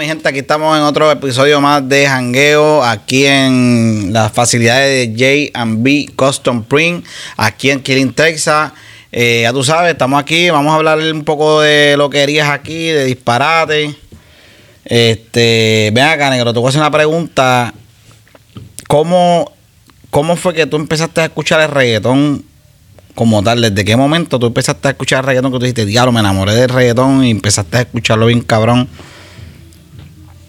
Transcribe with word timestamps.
Mi 0.00 0.06
gente, 0.06 0.26
aquí 0.26 0.38
estamos 0.38 0.74
en 0.78 0.82
otro 0.82 1.10
episodio 1.10 1.60
más 1.60 1.86
de 1.86 2.06
Hangueo, 2.06 2.82
aquí 2.82 3.26
en 3.26 4.14
las 4.14 4.32
facilidades 4.32 5.14
de 5.14 5.52
J&B 5.52 6.06
Custom 6.16 6.64
Print, 6.64 7.04
aquí 7.36 7.70
en 7.70 7.82
Killing, 7.82 8.14
Texas. 8.14 8.72
Eh, 9.12 9.40
ya 9.42 9.52
tú 9.52 9.62
sabes, 9.62 9.92
estamos 9.92 10.18
aquí, 10.18 10.48
vamos 10.48 10.72
a 10.72 10.76
hablar 10.76 11.00
un 11.00 11.22
poco 11.22 11.60
de 11.60 11.98
loquerías 11.98 12.48
aquí, 12.48 12.86
de 12.86 13.04
disparate. 13.04 13.94
Este, 14.86 15.90
ven 15.92 16.04
acá, 16.04 16.30
negro, 16.30 16.54
te 16.54 16.60
voy 16.60 16.68
a 16.68 16.70
hacer 16.70 16.80
una 16.80 16.90
pregunta. 16.90 17.74
¿Cómo, 18.88 19.52
¿Cómo 20.08 20.34
fue 20.36 20.54
que 20.54 20.64
tú 20.64 20.76
empezaste 20.76 21.20
a 21.20 21.24
escuchar 21.26 21.60
el 21.60 21.68
reggaetón 21.68 22.42
como 23.14 23.42
tal? 23.42 23.60
¿Desde 23.60 23.84
qué 23.84 23.98
momento 23.98 24.38
tú 24.38 24.46
empezaste 24.46 24.88
a 24.88 24.92
escuchar 24.92 25.18
el 25.18 25.26
reggaetón 25.26 25.52
que 25.52 25.58
tú 25.58 25.64
dijiste, 25.66 25.84
diablo, 25.84 26.10
me 26.10 26.20
enamoré 26.20 26.54
del 26.54 26.70
reggaetón 26.70 27.22
y 27.22 27.30
empezaste 27.32 27.76
a 27.76 27.80
escucharlo 27.82 28.24
bien 28.24 28.40
cabrón? 28.40 28.88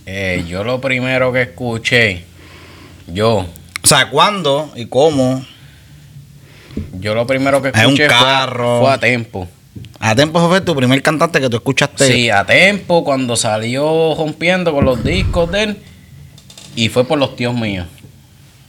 Eh, 0.05 0.43
yo 0.47 0.63
lo 0.63 0.81
primero 0.81 1.31
que 1.31 1.43
escuché, 1.43 2.23
yo. 3.07 3.45
O 3.83 3.87
sea, 3.87 4.09
¿cuándo 4.09 4.71
y 4.75 4.85
cómo? 4.87 5.45
Yo 6.99 7.13
lo 7.15 7.25
primero 7.27 7.61
que 7.61 7.69
Hay 7.73 7.85
un 7.85 7.93
escuché 7.93 8.07
fue- 8.07 8.17
carro. 8.17 8.81
Fue, 8.81 8.91
a 8.93 8.97
Tempo. 8.99 9.47
A 9.99 10.15
tiempo 10.15 10.45
fue 10.49 10.61
tu 10.61 10.75
primer 10.75 11.01
cantante 11.01 11.39
que 11.39 11.49
tú 11.49 11.57
escuchaste. 11.57 12.07
Sí, 12.07 12.29
a 12.29 12.43
Tempo, 12.45 13.03
cuando 13.03 13.35
salió 13.35 14.15
rompiendo 14.15 14.73
con 14.73 14.83
los 14.85 15.03
discos 15.03 15.51
de 15.51 15.63
él. 15.63 15.77
Y 16.75 16.89
fue 16.89 17.03
por 17.05 17.19
los 17.19 17.35
tíos 17.35 17.53
míos. 17.53 17.85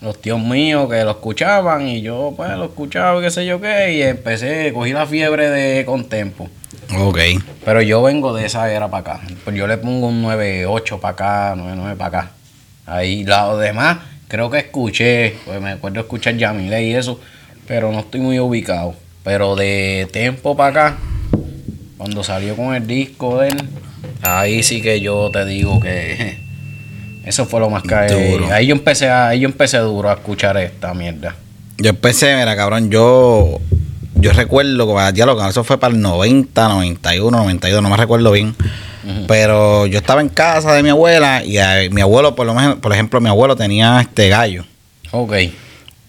Los 0.03 0.21
tíos 0.21 0.41
míos 0.41 0.91
que 0.91 1.05
lo 1.05 1.13
escuchaban 1.13 1.87
y 1.87 2.03
yo 2.03 2.35
pues 2.37 2.51
lo 2.51 2.65
escuchaba 2.65 3.21
y 3.21 3.23
qué 3.23 3.31
sé 3.31 3.47
yo 3.47 3.61
qué. 3.61 3.95
Y 3.95 4.03
empecé, 4.03 4.73
cogí 4.73 4.93
la 4.93 5.07
fiebre 5.07 5.49
de 5.49 5.85
con 5.85 6.09
Tempo. 6.09 6.49
Ok. 6.99 7.19
Pero 7.65 7.83
yo 7.83 8.03
vengo 8.03 8.35
de 8.35 8.45
esa 8.47 8.71
era 8.73 8.91
para 8.91 9.15
acá. 9.15 9.27
Pues 9.45 9.57
yo 9.57 9.67
le 9.67 9.79
pongo 9.79 10.09
un 10.09 10.25
9.8 10.25 10.99
para 10.99 11.13
acá, 11.13 11.55
9.9 11.57 11.97
para 11.97 12.19
acá. 12.19 12.31
Ahí, 12.85 13.25
lo 13.25 13.59
demás, 13.59 13.99
creo 14.27 14.51
que 14.51 14.59
escuché, 14.59 15.37
pues 15.45 15.61
me 15.61 15.71
acuerdo 15.71 16.01
escuchar 16.01 16.37
Yamile 16.37 16.83
y 16.83 16.95
eso, 16.95 17.21
pero 17.69 17.93
no 17.93 18.01
estoy 18.01 18.21
muy 18.21 18.41
ubicado. 18.41 18.95
Pero 19.23 19.55
de 19.55 20.09
tiempo 20.13 20.57
para 20.57 20.87
acá, 20.87 20.97
cuando 21.97 22.25
salió 22.25 22.57
con 22.57 22.75
el 22.75 22.87
disco 22.89 23.39
de 23.39 23.51
él, 23.51 23.69
ahí 24.21 24.65
sí 24.65 24.83
que 24.83 25.01
yo 25.01 25.31
te 25.31 25.45
digo 25.45 25.79
que 25.79 26.41
eso 27.25 27.47
fue 27.47 27.61
lo 27.61 27.71
más 27.71 27.83
que... 27.83 27.95
Duro. 28.31 28.53
Ahí 28.53 28.67
yo 28.67 28.75
empecé 28.75 29.09
a, 29.09 29.29
ahí 29.29 29.41
yo 29.41 29.49
empecé 29.49 29.79
duro 29.79 30.11
a 30.11 30.15
escuchar 30.15 30.57
esta 30.57 30.93
mierda. 30.95 31.35
Yo 31.79 31.91
empecé, 31.91 32.37
mira, 32.37 32.55
cabrón, 32.57 32.91
yo. 32.91 33.61
Yo 34.15 34.33
recuerdo 34.33 34.87
que 34.87 35.17
ya 35.17 35.27
lo 35.27 35.37
que 35.37 35.49
eso 35.49 35.65
fue 35.65 35.79
para 35.79 35.93
el 35.93 36.01
90, 36.01 36.69
91, 36.69 37.37
92, 37.37 37.83
no 37.83 37.89
me 37.89 37.97
recuerdo 37.97 38.31
bien. 38.31 38.55
Pero 39.27 39.87
yo 39.87 39.99
estaba 39.99 40.21
en 40.21 40.29
casa 40.29 40.75
de 40.75 40.83
mi 40.85 40.91
abuela 40.91 41.43
y 41.45 41.59
eh, 41.59 41.89
mi 41.91 42.03
abuelo, 42.03 42.37
por 42.37 42.47
lo 42.47 42.55
menos, 42.55 42.77
por 42.77 42.93
ejemplo, 42.93 43.21
mi 43.21 43.29
abuelo 43.29 43.57
tenía 43.57 44.01
este 44.01 44.29
gallo. 44.29 44.65
Ok. 45.11 45.33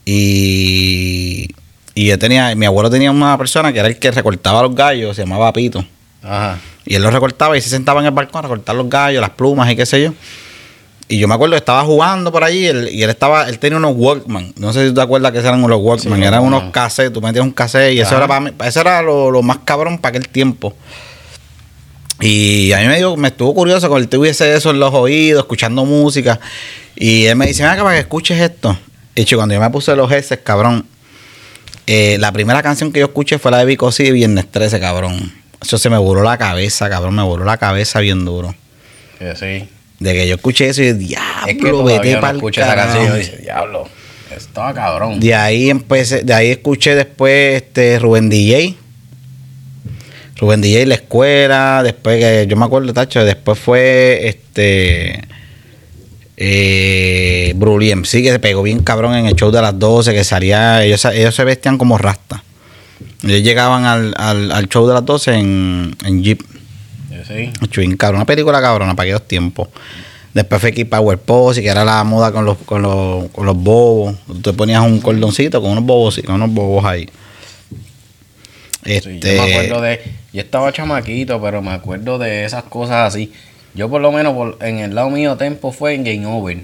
Y, 0.05 1.49
y 1.95 2.05
yo 2.05 2.19
tenía, 2.19 2.53
mi 2.53 2.67
abuelo 2.67 2.91
tenía 2.91 3.09
una 3.09 3.35
persona 3.35 3.73
que 3.73 3.79
era 3.79 3.87
el 3.87 3.97
que 3.97 4.11
recortaba 4.11 4.61
los 4.61 4.75
gallos, 4.75 5.15
se 5.15 5.23
llamaba 5.23 5.51
Pito. 5.53 5.83
Ajá. 6.21 6.59
Y 6.85 6.95
él 6.95 7.01
los 7.01 7.13
recortaba 7.13 7.57
y 7.57 7.61
se 7.61 7.69
sentaba 7.69 8.01
en 8.01 8.07
el 8.07 8.11
balcón 8.11 8.39
a 8.39 8.41
recortar 8.43 8.75
los 8.75 8.89
gallos, 8.89 9.21
las 9.21 9.31
plumas 9.31 9.71
y 9.71 9.75
qué 9.75 9.85
sé 9.87 10.03
yo. 10.03 10.13
Y 11.13 11.19
yo 11.19 11.27
me 11.27 11.35
acuerdo 11.35 11.53
que 11.53 11.57
estaba 11.59 11.83
jugando 11.83 12.31
por 12.31 12.43
allí 12.43 12.65
él- 12.65 12.89
y 12.91 13.03
él 13.03 13.09
estaba, 13.11 13.47
él 13.47 13.59
tenía 13.59 13.77
unos 13.77 13.93
Walkman. 13.95 14.53
No 14.57 14.73
sé 14.73 14.81
si 14.83 14.87
tú 14.89 14.95
te 14.95 15.01
acuerdas 15.01 15.31
que 15.31 15.37
eran 15.39 15.61
los 15.61 15.79
Walkman, 15.79 16.19
Sí, 16.19 16.25
eran 16.25 16.41
unos 16.43 16.71
cassettes, 16.71 17.13
tú 17.13 17.21
metías 17.21 17.43
un 17.45 17.51
cassette 17.51 17.93
y 17.93 17.99
eso 17.99 18.15
era 18.17 18.27
para 18.27 18.39
mí, 18.39 18.51
eso 18.65 18.81
era 18.81 19.01
lo, 19.01 19.29
lo 19.29 19.41
más 19.43 19.59
cabrón 19.63 19.99
para 19.99 20.17
aquel 20.17 20.27
tiempo. 20.29 20.73
Y 22.19 22.71
a 22.71 22.79
mí 22.79 22.87
me, 22.87 22.97
dio, 22.97 23.15
me 23.17 23.27
estuvo 23.29 23.53
curioso 23.53 23.89
con 23.89 24.01
el 24.01 24.07
tuviese 24.07 24.55
eso 24.55 24.69
en 24.71 24.79
los 24.79 24.93
oídos, 24.93 25.41
escuchando 25.43 25.83
música. 25.85 26.39
Y 26.95 27.25
él 27.25 27.35
me 27.35 27.47
dice, 27.47 27.63
ven 27.63 27.71
acá 27.71 27.83
para 27.83 27.95
que 27.95 28.01
escuches 28.01 28.39
esto. 28.39 28.77
Y 29.15 29.25
chico, 29.25 29.39
cuando 29.39 29.55
yo 29.55 29.61
me 29.61 29.69
puse 29.69 29.95
los 29.95 30.11
headset, 30.11 30.41
cabrón, 30.43 30.85
eh, 31.85 32.17
la 32.19 32.31
primera 32.31 32.63
canción 32.63 32.91
que 32.91 33.01
yo 33.01 33.07
escuché 33.07 33.39
fue 33.39 33.51
la 33.51 33.57
de 33.59 33.65
Vico 33.65 33.91
sí 33.91 34.03
de 34.03 34.11
Viernes 34.11 34.49
13, 34.49 34.79
cabrón. 34.79 35.33
Eso 35.61 35.77
se 35.77 35.89
me 35.89 35.97
voló 35.97 36.23
la 36.23 36.37
cabeza, 36.37 36.89
cabrón, 36.89 37.15
me 37.15 37.23
voló 37.23 37.43
la 37.45 37.57
cabeza 37.57 37.99
bien 37.99 38.25
duro. 38.25 38.55
Que 39.19 39.35
sí. 39.35 39.69
De 40.03 40.13
que 40.13 40.27
yo 40.27 40.35
escuché 40.35 40.67
eso 40.67 40.83
y 40.83 40.87
yo, 40.87 40.93
diablo, 40.95 41.47
Es 41.47 41.57
que 41.57 41.71
vete 41.71 42.13
no 42.15 42.19
pa'l 42.19 42.35
escuché 42.35 42.59
esa 42.61 42.75
carajo". 42.75 42.93
canción 42.97 43.15
y 43.15 43.19
dice, 43.19 43.37
diablo, 43.37 43.87
estaba 44.35 44.73
cabrón. 44.73 45.19
De 45.21 45.33
ahí 45.33 45.69
empecé, 45.69 46.23
de 46.23 46.33
ahí 46.33 46.49
escuché 46.49 46.93
después 46.93 47.63
este 47.63 47.99
Rubén 47.99 48.29
DJ. 48.29 48.75
Rubén 50.35 50.59
DJ 50.59 50.85
la 50.87 50.95
escuela, 50.95 51.81
después 51.83 52.19
que 52.19 52.47
yo 52.49 52.57
me 52.57 52.65
acuerdo, 52.65 52.91
tacho, 52.93 53.23
después 53.23 53.57
fue 53.57 54.27
este 54.27 55.23
eh 56.35 57.53
MC 57.55 58.21
que 58.23 58.31
se 58.31 58.39
pegó 58.39 58.61
bien 58.61 58.79
cabrón 58.79 59.15
en 59.15 59.27
el 59.27 59.35
show 59.35 59.51
de 59.51 59.61
las 59.61 59.79
12, 59.79 60.13
que 60.13 60.25
salía, 60.25 60.83
ellos, 60.83 61.05
ellos 61.05 61.33
se 61.33 61.45
vestían 61.45 61.77
como 61.77 61.97
rasta. 61.97 62.43
Ellos 63.23 63.41
llegaban 63.41 63.85
al, 63.85 64.13
al, 64.17 64.51
al 64.51 64.67
show 64.67 64.85
de 64.85 64.95
las 64.95 65.05
12 65.05 65.33
en, 65.33 65.95
en 66.03 66.23
Jeep. 66.23 66.41
Que 67.27 67.51
sí. 67.71 67.95
Cabrón, 67.97 68.17
una 68.17 68.25
película 68.25 68.61
cabrona 68.61 68.95
para 68.95 69.03
aquellos 69.05 69.27
tiempos. 69.27 69.69
Después 70.33 70.59
fue 70.61 70.71
aquí 70.71 70.83
Power 70.83 71.17
Pose, 71.19 71.61
que 71.61 71.67
era 71.69 71.85
la 71.85 72.03
moda 72.03 72.31
con 72.31 72.43
los, 72.45 72.57
con 72.59 72.81
los, 72.81 73.29
con 73.31 73.45
los 73.45 73.55
bobos. 73.55 74.15
Tú 74.25 74.41
te 74.41 74.53
ponías 74.53 74.81
un 74.83 74.99
cordoncito 74.99 75.61
con 75.61 75.71
unos 75.71 75.83
bobos, 75.83 76.19
con 76.25 76.35
unos 76.35 76.51
bobos 76.51 76.83
ahí. 76.85 77.07
Sí, 78.83 78.91
Este, 78.95 79.35
yo 79.37 79.43
me 79.43 79.53
acuerdo 79.53 79.81
de. 79.81 80.01
Yo 80.33 80.41
estaba 80.41 80.73
chamaquito, 80.73 81.39
pero 81.41 81.61
me 81.61 81.71
acuerdo 81.71 82.17
de 82.17 82.43
esas 82.45 82.63
cosas 82.63 83.13
así. 83.13 83.31
Yo, 83.75 83.89
por 83.89 84.01
lo 84.01 84.11
menos, 84.11 84.33
por- 84.33 84.57
en 84.61 84.79
el 84.79 84.95
lado 84.95 85.09
mío, 85.09 85.37
Tempo 85.37 85.71
fue 85.71 85.93
en 85.93 86.03
Game 86.03 86.25
Over. 86.25 86.57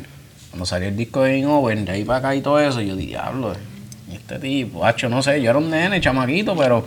Cuando 0.50 0.66
salió 0.66 0.88
el 0.90 0.98
disco 0.98 1.22
de 1.24 1.40
Game 1.40 1.52
Over, 1.54 1.78
de 1.86 1.92
ahí 1.92 2.04
para 2.04 2.20
acá 2.20 2.36
y 2.36 2.42
todo 2.42 2.60
eso, 2.60 2.82
yo 2.82 2.96
diablo, 2.96 3.54
este 4.12 4.40
tipo, 4.40 4.84
hacho, 4.86 5.08
no 5.08 5.22
sé, 5.22 5.42
yo 5.42 5.52
era 5.52 5.60
un 5.60 5.70
nene 5.70 6.02
chamaquito, 6.02 6.56
pero, 6.56 6.84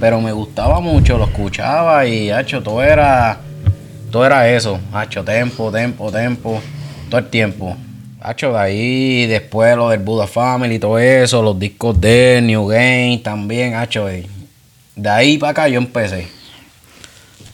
pero 0.00 0.20
me 0.20 0.32
gustaba 0.32 0.80
mucho, 0.80 1.18
lo 1.18 1.24
escuchaba 1.24 2.06
y, 2.06 2.30
hacho, 2.30 2.62
todo 2.62 2.82
era. 2.82 3.38
Todo 4.10 4.24
era 4.24 4.48
eso, 4.48 4.78
hacho, 4.92 5.24
tempo, 5.24 5.72
tempo, 5.72 6.10
tempo, 6.12 6.60
todo 7.10 7.18
el 7.18 7.28
tiempo. 7.30 7.76
Hacho, 8.20 8.52
de 8.52 8.58
ahí, 8.58 9.26
después 9.26 9.76
lo 9.76 9.88
del 9.88 10.00
Buddha 10.00 10.26
Family, 10.28 10.78
todo 10.78 10.98
eso, 10.98 11.42
los 11.42 11.58
discos 11.58 12.00
de 12.00 12.40
New 12.42 12.66
Game 12.68 13.20
también, 13.24 13.74
hacho, 13.74 14.06
de, 14.06 14.26
de 14.94 15.08
ahí 15.10 15.36
para 15.36 15.50
acá 15.50 15.68
yo 15.68 15.78
empecé. 15.78 16.28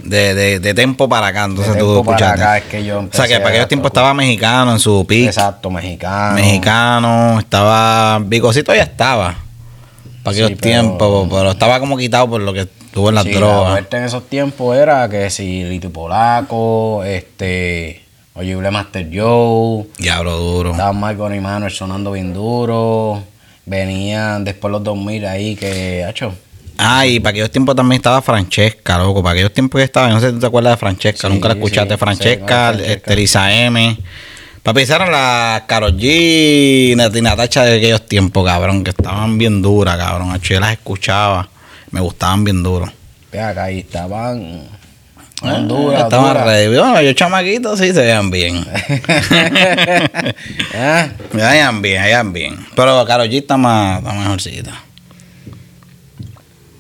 de, 0.05 0.35
de, 0.35 0.61
de 0.61 0.75
tempo 0.75 1.09
para 1.09 1.29
acá, 1.29 1.45
entonces 1.45 1.75
De 1.75 1.81
tú 1.81 2.05
para 2.05 2.33
acá 2.33 2.59
es 2.59 2.65
que 2.65 2.85
yo 2.85 2.99
o 2.99 3.01
empecé 3.01 3.27
sea 3.27 3.29
que 3.29 3.41
para 3.41 3.51
aquellos 3.51 3.69
tiempos 3.69 3.89
estaba 3.91 4.13
mexicano 4.15 4.73
en 4.73 4.79
su 4.79 5.07
pick. 5.07 5.29
Exacto, 5.29 5.71
mexicano. 5.71 6.35
Mexicano, 6.35 7.39
estaba. 7.41 8.19
Bicocito 8.21 8.75
ya 8.75 8.83
estaba. 8.83 9.35
Para 10.23 10.33
aquellos 10.33 10.51
Sí, 10.51 10.57
pero- 10.61 10.73
tiempos, 10.83 11.29
pero 11.31 11.51
estaba 11.53 11.81
como 11.81 11.97
quitado 11.97 12.29
por 12.29 12.41
lo 12.41 12.53
que 12.53 12.67
tuvo 12.93 13.09
en 13.09 13.15
las 13.17 13.25
Sí, 13.25 13.33
La 13.33 13.39
drogas. 13.41 13.71
vuelta 13.73 13.99
en 13.99 14.05
esos 14.05 14.29
tiempos 14.29 14.77
era 14.77 15.09
que 15.09 15.31
si 15.31 15.65
Lito 15.65 15.91
Polaco, 15.91 17.03
este, 17.05 18.03
Oyible 18.35 18.71
Master 18.71 19.09
Joe, 19.13 19.87
Diablo 19.99 20.37
duro. 20.37 20.71
estaba 20.73 20.93
Michael 20.93 21.35
y 21.37 21.41
Manuel 21.41 21.73
sonando 21.73 22.13
bien 22.13 22.33
duro, 22.35 23.23
venían 23.67 24.45
después 24.45 24.71
los 24.73 24.83
2000 24.83 25.25
ahí 25.27 25.57
que, 25.57 26.05
hacho, 26.05 26.33
Ah, 26.83 27.07
y 27.07 27.21
para 27.21 27.33
aquellos 27.33 27.51
tiempos 27.51 27.77
también 27.77 27.99
estaba 27.99 28.23
Francesca, 28.23 28.97
loco. 28.97 29.23
Para 29.23 29.33
aquellos 29.35 29.53
tiempos 29.53 29.79
que 29.81 29.85
estaba, 29.85 30.09
no 30.09 30.19
sé 30.19 30.29
si 30.29 30.33
tú 30.33 30.41
te 30.41 30.47
acuerdas 30.47 30.73
de 30.73 30.77
Francesca, 30.79 31.29
Sí, 31.29 31.35
nunca 31.35 31.49
la 31.49 31.55
escuchaste. 31.55 31.99
Francesca, 31.99 32.47
Francesca. 32.73 32.93
este, 32.95 33.17
Lisa 33.17 33.53
M. 33.55 33.99
Papi, 34.63 34.83
esas 34.83 34.97
eran 34.97 35.11
las 35.13 35.63
Karol 35.63 35.97
G, 35.97 36.95
Natacha 37.23 37.65
de 37.65 37.79
aquellos 37.79 38.07
tiempos, 38.07 38.45
cabrón, 38.45 38.85
que 38.85 38.91
estaban 38.91 39.39
bien 39.39 39.63
duras, 39.63 39.97
cabrón. 39.97 40.39
Yo 40.41 40.61
las 40.61 40.73
escuchaba, 40.73 41.49
me 41.91 42.01
gustaban 42.01 42.45
bien 42.45 42.63
duro. 42.63 42.93
ve 43.33 43.41
acá 43.41 43.65
ahí 43.65 43.79
estaban, 43.81 44.69
Ah, 45.43 45.47
estaban 45.47 45.69
duras, 45.69 46.03
estaban 46.03 46.35
ready. 46.45 46.69
Bueno, 46.77 47.01
yo 47.01 47.13
chamaquitos 47.15 47.79
sí 47.79 47.87
se 47.95 48.01
veían 48.03 48.31
bien. 48.31 48.63
Ah, 50.75 51.09
Se 51.33 51.37
veían 51.39 51.81
bien, 51.81 51.97
se 52.03 52.05
veían 52.05 52.33
bien. 52.33 52.67
Pero 52.77 53.05
Karol 53.07 53.29
G 53.29 53.39
está 53.39 53.57
más, 53.57 54.01
está 54.01 54.13
mejorcita. 54.13 54.83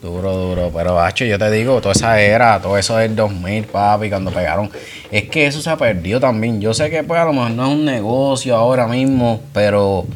Duro, 0.02 0.34
duro, 0.34 0.70
pero 0.74 0.98
hacho, 0.98 1.26
yo 1.26 1.38
te 1.38 1.50
digo, 1.50 1.78
toda 1.82 1.92
esa 1.92 2.18
era, 2.20 2.58
todo 2.62 2.78
eso 2.78 2.96
del 2.96 3.14
2000, 3.14 3.64
papi, 3.64 4.08
cuando 4.08 4.30
pegaron, 4.30 4.70
es 5.10 5.24
que 5.24 5.46
eso 5.46 5.60
se 5.60 5.68
ha 5.68 5.76
perdido 5.76 6.18
también. 6.18 6.58
Yo 6.58 6.72
sé 6.72 6.88
que 6.88 7.02
pues 7.02 7.20
a 7.20 7.26
lo 7.26 7.34
mejor 7.34 7.50
no 7.50 7.66
es 7.66 7.72
un 7.74 7.84
negocio 7.84 8.56
ahora 8.56 8.86
mismo, 8.86 9.42
pero 9.52 10.06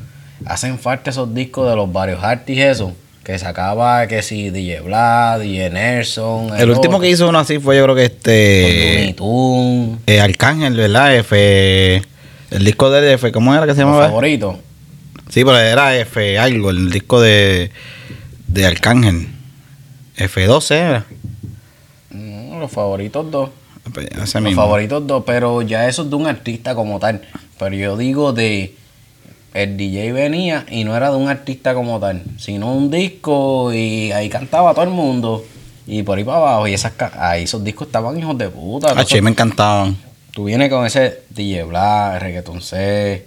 hacen 0.46 0.78
falta 0.78 1.10
esos 1.10 1.34
discos 1.34 1.68
de 1.68 1.76
los 1.76 1.92
varios 1.92 2.22
artistas 2.24 2.64
y 2.64 2.66
eso, 2.66 2.92
que 3.24 3.38
sacaba 3.38 4.06
que 4.06 4.22
si 4.22 4.48
DJ 4.48 4.80
Vlad, 4.80 5.40
DJ 5.40 5.68
Nelson, 5.68 6.58
El 6.58 6.70
último 6.70 6.98
que 6.98 7.10
hizo 7.10 7.28
uno 7.28 7.38
así 7.38 7.58
fue 7.58 7.76
yo 7.76 7.82
creo 7.84 7.94
que 7.94 8.04
este... 8.06 9.14
Tunes, 9.18 9.98
Eh, 10.06 10.18
Arcángel, 10.20 10.74
¿verdad? 10.76 11.14
F. 11.16 12.02
El 12.50 12.64
disco 12.64 12.90
de 12.90 13.12
F, 13.14 13.32
¿cómo 13.32 13.54
era 13.54 13.66
que 13.66 13.74
se 13.74 13.80
llamaba? 13.80 14.06
favoritos. 14.06 14.56
Sí, 15.28 15.44
pero 15.44 15.58
era 15.58 15.94
F 15.96 16.38
algo, 16.38 16.70
el 16.70 16.90
disco 16.90 17.20
de, 17.20 17.70
de 18.46 18.64
Arcángel. 18.66 19.28
F12 20.16 20.70
era. 20.74 21.06
No, 22.10 22.60
los 22.60 22.70
favoritos 22.70 23.30
dos. 23.30 23.50
Ese 23.96 24.38
Los 24.40 24.42
mismo. 24.42 24.62
favoritos 24.62 25.06
dos, 25.06 25.24
pero 25.26 25.62
ya 25.62 25.88
eso 25.88 26.02
es 26.02 26.10
de 26.10 26.16
un 26.16 26.26
artista 26.26 26.74
como 26.74 26.98
tal. 26.98 27.22
Pero 27.58 27.74
yo 27.74 27.96
digo 27.96 28.32
de. 28.32 28.74
El 29.52 29.76
DJ 29.76 30.12
venía 30.12 30.66
y 30.68 30.82
no 30.82 30.96
era 30.96 31.10
de 31.12 31.16
un 31.16 31.28
artista 31.28 31.74
como 31.74 32.00
tal, 32.00 32.24
sino 32.38 32.74
un 32.74 32.90
disco 32.90 33.72
y 33.72 34.10
ahí 34.10 34.28
cantaba 34.28 34.74
todo 34.74 34.82
el 34.84 34.90
mundo. 34.90 35.44
Y 35.86 36.02
por 36.02 36.18
ahí 36.18 36.24
para 36.24 36.38
abajo, 36.38 36.66
y 36.66 36.74
esas 36.74 36.92
ahí 37.16 37.44
esos 37.44 37.62
discos 37.62 37.86
estaban 37.86 38.18
hijos 38.18 38.36
de 38.36 38.48
puta. 38.48 38.92
Ah, 38.96 39.04
me 39.22 39.30
encantaban. 39.30 39.96
Tú 40.32 40.44
vienes 40.44 40.70
con 40.70 40.84
ese 40.84 41.20
DJ 41.30 41.62
Black, 41.64 42.20
Reggaeton 42.20 42.60
C, 42.60 43.26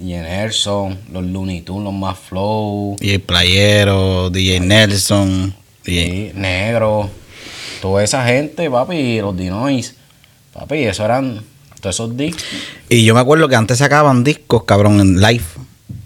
DJ 0.00 0.22
Nelson, 0.22 0.98
los 1.12 1.24
Looney 1.24 1.60
Tunes, 1.60 1.84
los 1.84 1.92
más 1.92 2.18
flow, 2.18 2.96
DJ 2.98 3.20
Playero, 3.20 4.30
DJ 4.30 4.58
Nelson. 4.58 5.54
Sí, 5.86 6.32
Negro, 6.34 7.08
toda 7.80 8.02
esa 8.04 8.24
gente, 8.26 8.68
papi, 8.70 9.20
los 9.20 9.36
Dinois, 9.36 9.94
papi, 10.52 10.84
eso 10.84 11.04
eran 11.04 11.42
todos 11.80 11.96
esos 11.96 12.16
discos. 12.16 12.42
Y 12.88 13.04
yo 13.04 13.14
me 13.14 13.20
acuerdo 13.20 13.48
que 13.48 13.56
antes 13.56 13.78
sacaban 13.78 14.24
discos, 14.24 14.64
cabrón, 14.64 15.00
en 15.00 15.20
live. 15.20 15.44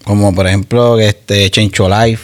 Como 0.04 0.34
por 0.34 0.46
ejemplo, 0.46 0.98
este 1.00 1.50
Chencho 1.50 1.88
Live. 1.88 2.20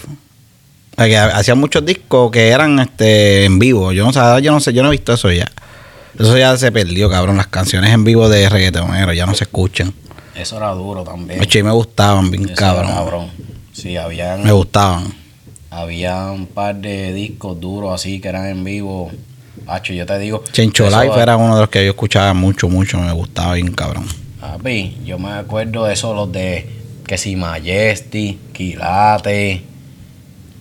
O 0.92 0.96
sea, 0.96 1.06
que 1.06 1.16
ha- 1.16 1.36
hacían 1.36 1.58
muchos 1.58 1.84
discos 1.84 2.30
que 2.30 2.48
eran 2.48 2.78
este 2.78 3.44
en 3.44 3.58
vivo. 3.58 3.92
Yo 3.92 4.04
no 4.04 4.12
sé, 4.12 4.20
yo 4.42 4.52
no 4.52 4.60
sé, 4.60 4.72
yo 4.72 4.82
no 4.82 4.88
he 4.88 4.92
visto 4.92 5.12
eso 5.12 5.30
ya. 5.30 5.50
Eso 6.18 6.36
ya 6.38 6.56
se 6.56 6.72
perdió, 6.72 7.10
cabrón. 7.10 7.36
Las 7.36 7.46
canciones 7.48 7.90
en 7.92 8.02
vivo 8.04 8.28
de 8.28 8.48
reggaetonero 8.48 9.12
ya 9.12 9.26
no 9.26 9.34
se 9.34 9.44
escuchan. 9.44 9.92
Eso 10.34 10.56
era 10.56 10.70
duro 10.72 11.02
también. 11.04 11.40
Oye, 11.40 11.62
me 11.62 11.70
gustaban 11.70 12.30
bien 12.30 12.44
Eso 12.44 12.52
era 12.52 12.56
cabrón. 12.60 12.92
cabrón. 12.92 13.30
Sí, 13.72 13.96
habían, 13.96 14.42
Me 14.42 14.52
gustaban. 14.52 15.12
Había 15.76 16.30
un 16.30 16.46
par 16.46 16.76
de 16.76 17.12
discos 17.12 17.60
duros 17.60 17.92
así 17.94 18.20
que 18.20 18.28
eran 18.28 18.46
en 18.46 18.64
vivo. 18.64 19.10
Hacho, 19.66 19.92
yo 19.92 20.06
te 20.06 20.18
digo. 20.18 20.42
Chencho 20.52 20.86
eso- 20.86 21.02
Live 21.02 21.20
era 21.20 21.36
uno 21.36 21.54
de 21.54 21.60
los 21.62 21.70
que 21.70 21.84
yo 21.84 21.90
escuchaba 21.90 22.32
mucho, 22.34 22.68
mucho. 22.68 22.98
Me 22.98 23.12
gustaba 23.12 23.54
bien 23.54 23.72
cabrón. 23.72 24.04
Papi, 24.40 24.96
yo 25.04 25.18
me 25.18 25.32
acuerdo 25.32 25.84
de 25.84 25.94
esos, 25.94 26.14
los 26.14 26.30
de 26.32 26.66
que 27.06 27.18
si 27.18 27.36
Majesty, 27.36 28.38
Quilate, 28.52 29.62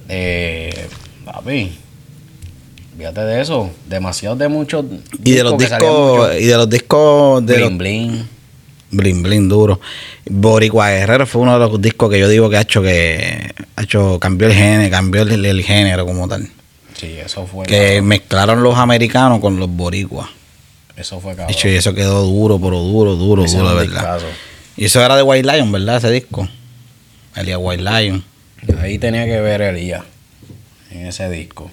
eh, 0.10 0.88
papi, 1.26 1.72
fíjate 2.98 3.22
de 3.22 3.42
eso, 3.42 3.70
demasiado 3.88 4.36
de 4.36 4.48
muchos 4.48 4.86
Y 5.24 5.32
de 5.34 5.44
los 5.44 5.58
discos, 5.58 6.36
y 6.40 6.46
de 6.46 6.58
los 6.58 6.70
discos 6.70 7.46
de 7.46 7.58
los 7.60 7.78
Bling, 7.78 8.28
Blin 8.92 9.24
Blin 9.24 9.50
duro. 9.50 9.80
Boricua 10.30 10.90
Guerrero 10.92 11.26
fue 11.26 11.42
uno 11.42 11.54
de 11.54 11.60
los 11.68 11.82
discos 11.82 12.10
que 12.12 12.20
yo 12.20 12.28
digo 12.30 12.50
que 12.50 12.58
ha 12.58 12.62
hecho 12.62 12.82
que 12.82 13.54
ha 13.76 13.82
hecho 13.84 14.20
cambió 14.20 14.48
el 14.48 14.54
género, 14.54 14.90
cambió 14.92 15.22
el, 15.24 15.46
el 15.46 15.64
género 15.64 16.06
como 16.06 16.28
tal. 16.28 16.48
sí, 16.96 17.18
eso 17.24 17.46
fue, 17.48 17.66
Que 17.66 17.88
cabrón, 17.88 18.06
mezclaron 18.08 18.64
los 18.64 18.78
americanos 18.78 19.40
con 19.40 19.60
los 19.60 19.70
boricuas. 19.70 20.30
eso 20.96 21.20
fue 21.20 21.32
De 21.32 21.38
cabrón. 21.38 21.56
hecho, 21.56 21.68
y 21.68 21.76
eso 21.76 21.94
quedó 21.94 22.24
duro, 22.24 22.60
pero 22.60 22.80
duro, 22.80 23.16
duro, 23.16 23.46
Ese 23.46 23.58
duro, 23.58 23.70
de 23.72 23.76
verdad. 23.76 23.92
discazo. 24.20 24.26
Y 24.78 24.86
eso 24.86 25.04
era 25.04 25.16
de 25.16 25.24
White 25.24 25.52
Lion, 25.52 25.72
¿verdad? 25.72 25.98
Ese 25.98 26.12
disco. 26.12 26.48
El 27.36 27.46
de 27.48 27.56
White 27.58 27.84
Lion. 27.84 28.24
Ahí 28.82 28.98
tenía 28.98 29.26
que 29.26 29.40
ver 29.42 29.62
Elías 29.62 30.04
en 30.92 31.06
ese 31.08 31.30
disco. 31.30 31.70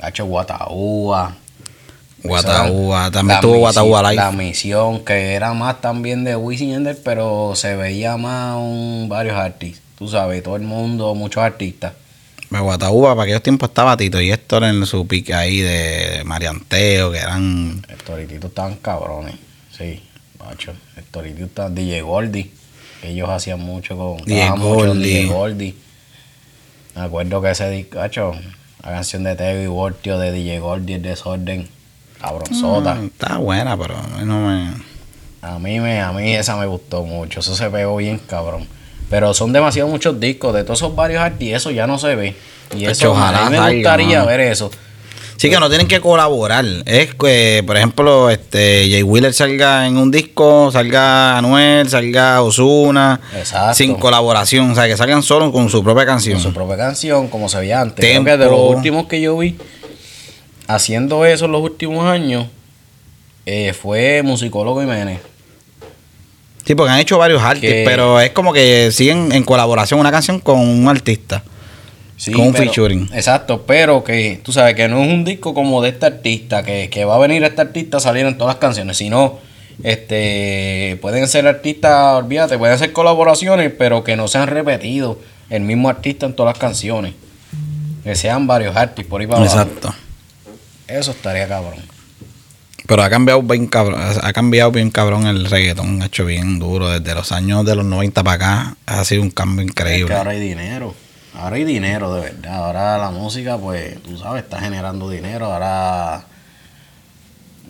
Ha 0.00 0.08
hecho 0.10 0.26
Guataúa. 0.26 1.36
Guataúba. 2.24 3.10
También 3.10 3.40
tuvo 3.40 3.58
Guataúba 3.58 4.02
Live. 4.10 4.16
La 4.16 4.32
misión, 4.32 5.04
que 5.04 5.34
era 5.34 5.52
más 5.52 5.80
también 5.80 6.24
de 6.24 6.36
Wisin 6.36 6.70
y 6.70 6.72
Yandel, 6.72 6.96
pero 7.04 7.52
se 7.54 7.76
veía 7.76 8.16
más 8.16 8.56
un, 8.56 9.06
varios 9.08 9.36
artistas. 9.36 9.82
Tú 9.98 10.08
sabes, 10.08 10.42
todo 10.42 10.56
el 10.56 10.62
mundo, 10.62 11.14
muchos 11.14 11.42
artistas. 11.42 11.92
Guataúba, 12.50 13.14
para 13.14 13.24
aquellos 13.24 13.42
tiempos 13.42 13.70
estaba 13.70 13.96
Tito 13.96 14.20
y 14.20 14.30
Héctor 14.30 14.64
en 14.64 14.86
su 14.86 15.06
pique 15.06 15.34
ahí 15.34 15.60
de 15.60 16.22
Marianteo, 16.24 17.10
que 17.10 17.18
eran. 17.18 17.82
Estos 17.88 18.04
torititos 18.04 18.50
estaban 18.50 18.76
cabrones. 18.76 19.34
Sí, 19.76 20.02
macho. 20.38 20.72
El 20.96 21.04
toritito 21.04 21.46
está 21.46 21.68
DJ 21.68 22.02
Gordy. 22.02 22.50
Ellos 23.02 23.28
hacían 23.28 23.60
mucho 23.60 23.96
con. 23.96 24.16
DJ 24.18 24.46
trabajaban 24.46 24.60
mucho 24.60 24.78
con 24.78 24.86
Gordy. 24.86 25.08
DJ 25.08 25.26
Gordy. 25.26 25.74
Me 26.94 27.02
acuerdo 27.02 27.42
que 27.42 27.50
ese 27.50 27.70
disco, 27.70 27.98
macho, 27.98 28.34
la 28.82 28.90
canción 28.90 29.24
de 29.24 29.34
Teo 29.34 29.62
y 29.62 29.66
Voltio 29.66 30.18
de 30.18 30.30
DJ 30.30 30.60
Gordy, 30.60 30.94
el 30.94 31.02
desorden. 31.02 31.68
Cabronzota. 32.24 32.94
Mm, 32.94 33.04
Está 33.06 33.36
buena, 33.38 33.76
pero 33.76 33.94
a 33.96 34.18
mí 34.18 34.24
no 34.24 34.40
me. 34.46 34.72
A 35.42 35.58
mí 35.58 35.78
me, 35.78 36.00
a 36.00 36.10
mí 36.12 36.34
esa 36.34 36.56
me 36.56 36.66
gustó 36.66 37.02
mucho, 37.04 37.40
eso 37.40 37.54
se 37.54 37.68
pegó 37.70 37.96
bien 37.96 38.18
cabrón. 38.18 38.66
Pero 39.10 39.34
son 39.34 39.52
demasiado 39.52 39.88
muchos 39.88 40.18
discos, 40.18 40.54
de 40.54 40.64
todos 40.64 40.78
esos 40.78 40.96
varios 40.96 41.20
artistas, 41.20 41.62
eso 41.62 41.70
ya 41.70 41.86
no 41.86 41.98
se 41.98 42.14
ve. 42.14 42.34
Y 42.74 42.80
Tacho, 42.84 42.90
eso, 42.90 43.12
ojalá 43.12 43.46
a 43.46 43.50
mí 43.50 43.58
me 43.58 43.74
gustaría 43.74 44.24
ver 44.24 44.40
eso. 44.40 44.70
Sí 45.36 45.50
que 45.50 45.58
no 45.58 45.68
tienen 45.68 45.88
que 45.88 46.00
colaborar. 46.00 46.64
Es 46.86 47.14
que, 47.14 47.62
por 47.66 47.76
ejemplo, 47.76 48.30
este 48.30 48.88
Jay 48.90 49.02
Wheeler 49.02 49.34
salga 49.34 49.86
en 49.86 49.98
un 49.98 50.10
disco, 50.10 50.70
salga 50.72 51.36
Anuel, 51.36 51.88
salga 51.90 52.40
Osuna, 52.40 53.20
Exacto. 53.36 53.74
sin 53.74 53.94
colaboración, 53.96 54.70
o 54.70 54.74
sea, 54.74 54.86
que 54.86 54.96
salgan 54.96 55.22
solo 55.22 55.52
con 55.52 55.68
su 55.68 55.82
propia 55.82 56.06
canción. 56.06 56.34
Con 56.36 56.42
su 56.42 56.54
propia 56.54 56.76
canción, 56.76 57.28
como 57.28 57.48
se 57.48 57.58
veía 57.58 57.80
antes. 57.80 58.04
Creo 58.04 58.24
que 58.24 58.36
de 58.36 58.46
los 58.46 58.76
últimos 58.76 59.06
que 59.06 59.20
yo 59.20 59.36
vi 59.36 59.58
haciendo 60.66 61.24
eso 61.24 61.44
en 61.46 61.52
los 61.52 61.62
últimos 61.62 62.04
años 62.06 62.46
eh, 63.46 63.72
fue 63.72 64.22
Musicólogo 64.22 64.80
Jiménez. 64.80 65.20
Sí, 66.64 66.74
porque 66.74 66.92
han 66.92 67.00
hecho 67.00 67.18
varios 67.18 67.42
artistas, 67.42 67.82
pero 67.84 68.20
es 68.20 68.30
como 68.30 68.52
que 68.52 68.90
siguen 68.90 69.32
en 69.32 69.42
colaboración 69.44 70.00
una 70.00 70.10
canción 70.10 70.40
con 70.40 70.58
un 70.58 70.88
artista. 70.88 71.42
Sí, 72.16 72.30
Con 72.32 72.46
un 72.46 72.52
pero- 72.52 72.64
featuring. 72.64 73.10
Exacto, 73.12 73.64
pero 73.66 74.02
que 74.04 74.40
tú 74.42 74.52
sabes 74.52 74.74
que 74.76 74.88
no 74.88 75.02
es 75.02 75.12
un 75.12 75.24
disco 75.24 75.52
como 75.52 75.82
de 75.82 75.90
este 75.90 76.06
artista, 76.06 76.62
que, 76.62 76.88
que 76.88 77.04
va 77.04 77.16
a 77.16 77.18
venir 77.18 77.42
este 77.44 77.60
artista 77.60 77.96
a 77.96 78.00
salir 78.00 78.24
en 78.24 78.38
todas 78.38 78.54
las 78.54 78.60
canciones, 78.60 78.96
sino 78.96 79.40
este 79.82 80.96
pueden 81.02 81.26
ser 81.28 81.46
artistas, 81.48 82.14
olvídate, 82.16 82.56
pueden 82.56 82.78
ser 82.78 82.92
colaboraciones, 82.92 83.72
pero 83.76 84.04
que 84.04 84.16
no 84.16 84.28
sean 84.28 84.46
repetidos 84.46 85.16
el 85.50 85.62
mismo 85.62 85.88
artista 85.88 86.24
en 86.26 86.34
todas 86.34 86.54
las 86.54 86.58
canciones. 86.60 87.14
Que 88.04 88.14
sean 88.14 88.46
varios 88.46 88.76
artistas 88.76 89.10
por 89.10 89.20
ahí 89.20 89.26
para 89.26 89.40
abajo. 89.50 89.94
Eso 90.88 91.10
estaría 91.12 91.48
cabrón. 91.48 91.82
Pero 92.86 93.02
ha 93.02 93.08
cambiado 93.08 93.40
bien 93.42 93.66
cabrón, 93.66 93.98
ha 94.00 94.32
cambiado 94.34 94.70
bien 94.70 94.90
cabrón 94.90 95.26
el 95.26 95.46
reggaetón, 95.46 96.02
ha 96.02 96.06
hecho 96.06 96.26
bien 96.26 96.58
duro 96.58 96.90
desde 96.90 97.14
los 97.14 97.32
años 97.32 97.64
de 97.64 97.74
los 97.76 97.84
90 97.86 98.22
para 98.22 98.34
acá, 98.34 98.76
ha 98.84 99.04
sido 99.04 99.22
un 99.22 99.30
cambio 99.30 99.64
Es 99.64 99.72
que 99.72 99.82
increíble. 99.82 100.14
ahora 100.14 100.32
hay 100.32 100.40
dinero. 100.40 100.94
Ahora 101.34 101.56
hay 101.56 101.64
dinero, 101.64 102.14
de 102.14 102.20
verdad. 102.20 102.54
Ahora 102.54 102.98
la 102.98 103.10
música, 103.10 103.56
pues, 103.58 104.00
tú 104.02 104.18
sabes, 104.18 104.44
está 104.44 104.60
generando 104.60 105.08
dinero. 105.10 105.46
Ahora, 105.46 106.24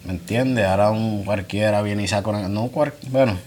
¿me 0.04 0.12
entiendes? 0.12 0.66
Ahora 0.66 0.90
un 0.90 1.24
cualquiera 1.24 1.80
viene 1.80 2.02
y 2.02 2.08
saca 2.08 2.28
una... 2.30 2.48
No 2.48 2.66
cual, 2.68 2.92
bueno, 3.08 3.38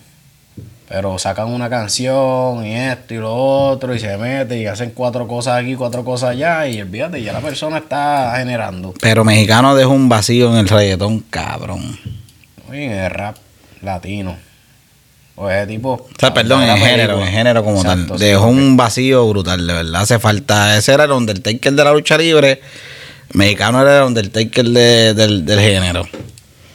pero 0.87 1.17
sacan 1.19 1.47
una 1.47 1.69
canción 1.69 2.65
y 2.65 2.73
esto 2.75 3.13
y 3.13 3.17
lo 3.17 3.33
otro 3.35 3.93
y 3.93 3.99
se 3.99 4.17
mete 4.17 4.57
y 4.59 4.65
hacen 4.67 4.91
cuatro 4.91 5.27
cosas 5.27 5.61
aquí, 5.61 5.75
cuatro 5.75 6.03
cosas 6.05 6.29
allá 6.31 6.67
y 6.67 6.81
olvídate, 6.81 7.21
ya 7.21 7.33
la 7.33 7.41
persona 7.41 7.79
está 7.79 8.33
generando. 8.37 8.93
Pero 9.01 9.23
mexicano 9.25 9.75
dejó 9.75 9.91
un 9.91 10.07
vacío 10.09 10.49
en 10.51 10.57
el 10.57 10.67
reggaetón, 10.69 11.19
cabrón. 11.29 11.99
Oye, 12.69 12.85
en 12.85 12.91
el 12.93 13.09
rap 13.11 13.35
latino. 13.81 14.37
O 15.39 15.49
ese 15.51 15.67
tipo... 15.67 15.91
O 15.93 16.07
sea, 16.19 16.33
perdón, 16.33 16.63
en 16.63 16.77
género, 16.77 17.21
en 17.23 17.27
género 17.31 17.63
como 17.63 17.81
Exacto, 17.81 18.13
tal. 18.13 18.19
Dejó 18.19 18.47
un 18.47 18.75
vacío 18.75 19.27
brutal, 19.29 19.67
de 19.67 19.73
verdad. 19.73 20.01
Hace 20.01 20.17
falta. 20.17 20.75
Ese 20.75 20.93
era 20.93 21.03
el 21.03 21.11
Undertaker 21.11 21.73
de 21.73 21.83
la 21.83 21.91
lucha 21.93 22.17
libre. 22.17 22.59
Mexicano 23.33 23.79
era 23.81 23.99
el 23.99 24.03
Undertaker 24.05 24.65
de- 24.65 25.13
del, 25.13 25.45
del 25.45 25.59
género. 25.59 26.07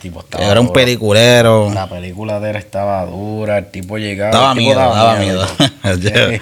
Tipo 0.03 0.19
estaba 0.19 0.45
Era 0.45 0.59
un 0.59 0.67
duro. 0.67 0.73
peliculero. 0.73 1.71
La 1.73 1.89
película 1.89 2.39
de 2.39 2.51
él 2.51 2.55
estaba 2.57 3.03
dura, 3.05 3.57
el 3.57 3.71
tipo 3.71 3.97
llegaba. 3.97 4.31
Daba 4.31 4.53
miedo, 4.55 4.79
daba 4.79 5.15
miedo. 5.15 5.47
Sí. 6.01 6.39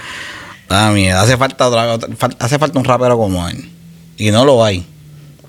Daba 0.67 0.91
miedo. 0.91 1.17
Hace 1.19 1.37
falta, 1.37 1.67
otra- 1.67 1.97
hace 2.39 2.59
falta 2.59 2.77
un 2.79 2.85
rapero 2.85 3.17
como 3.17 3.47
él. 3.47 3.69
Y 4.17 4.31
no 4.31 4.43
lo 4.45 4.63
hay. 4.63 4.85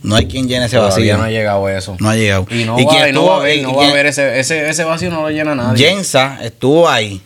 No 0.02 0.16
hay 0.16 0.26
quien 0.26 0.48
llene 0.48 0.66
ese 0.66 0.76
Todavía 0.76 0.96
vacío. 0.96 1.18
no 1.18 1.24
ha 1.24 1.30
llegado 1.30 1.68
eso. 1.68 1.96
No 2.00 2.10
ha 2.10 2.16
llegado. 2.16 2.46
Y 2.50 2.64
no, 2.64 2.78
¿Y 2.78 2.84
va, 2.84 3.08
y 3.08 3.12
no 3.12 3.24
va 3.26 3.34
a 3.34 3.38
haber, 3.38 3.56
y 3.58 3.62
no 3.62 3.74
va 3.76 3.86
a 3.86 3.90
haber 3.90 4.06
ese, 4.06 4.40
ese, 4.40 4.68
ese 4.68 4.82
vacío, 4.84 5.10
no 5.10 5.22
lo 5.22 5.30
llena 5.30 5.54
nadie. 5.54 5.86
Jensa 5.88 6.38
estuvo 6.42 6.88
ahí. 6.88 7.20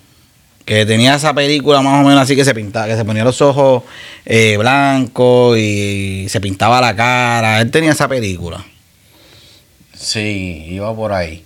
Que 0.66 0.84
tenía 0.84 1.14
esa 1.14 1.32
película 1.32 1.80
más 1.80 2.04
o 2.04 2.08
menos 2.08 2.20
así 2.22 2.34
que 2.36 2.44
se 2.44 2.52
pintaba, 2.52 2.86
que 2.88 2.96
se 2.96 3.04
ponía 3.04 3.22
los 3.24 3.40
ojos 3.40 3.84
eh, 4.26 4.56
blancos 4.58 5.56
y 5.56 6.26
se 6.28 6.40
pintaba 6.40 6.80
la 6.80 6.94
cara. 6.94 7.60
Él 7.60 7.70
tenía 7.70 7.92
esa 7.92 8.08
película. 8.08 8.62
Sí, 10.06 10.66
iba 10.68 10.94
por 10.94 11.12
ahí. 11.12 11.44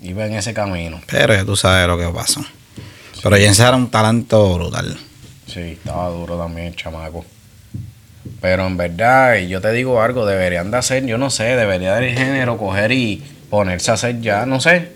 Iba 0.00 0.24
en 0.24 0.32
ese 0.32 0.54
camino. 0.54 0.98
Pero 1.10 1.34
ya 1.34 1.44
tú 1.44 1.56
sabes 1.56 1.86
lo 1.86 1.98
que 1.98 2.08
pasó. 2.08 2.40
Pero 3.22 3.36
Jensa 3.36 3.68
era 3.68 3.76
un 3.76 3.90
talento 3.90 4.54
brutal. 4.54 4.96
Sí, 5.46 5.60
estaba 5.60 6.08
duro 6.08 6.38
también 6.38 6.68
el 6.68 6.76
chamaco. 6.76 7.26
Pero 8.40 8.66
en 8.66 8.78
verdad, 8.78 9.36
yo 9.40 9.60
te 9.60 9.72
digo 9.72 10.00
algo, 10.00 10.24
deberían 10.24 10.70
de 10.70 10.78
hacer, 10.78 11.04
yo 11.04 11.18
no 11.18 11.28
sé, 11.28 11.54
debería 11.54 11.96
del 11.96 12.16
género 12.16 12.56
coger 12.56 12.92
y 12.92 13.22
ponerse 13.50 13.90
a 13.90 13.94
hacer 13.94 14.22
ya, 14.22 14.46
no 14.46 14.58
sé. 14.58 14.92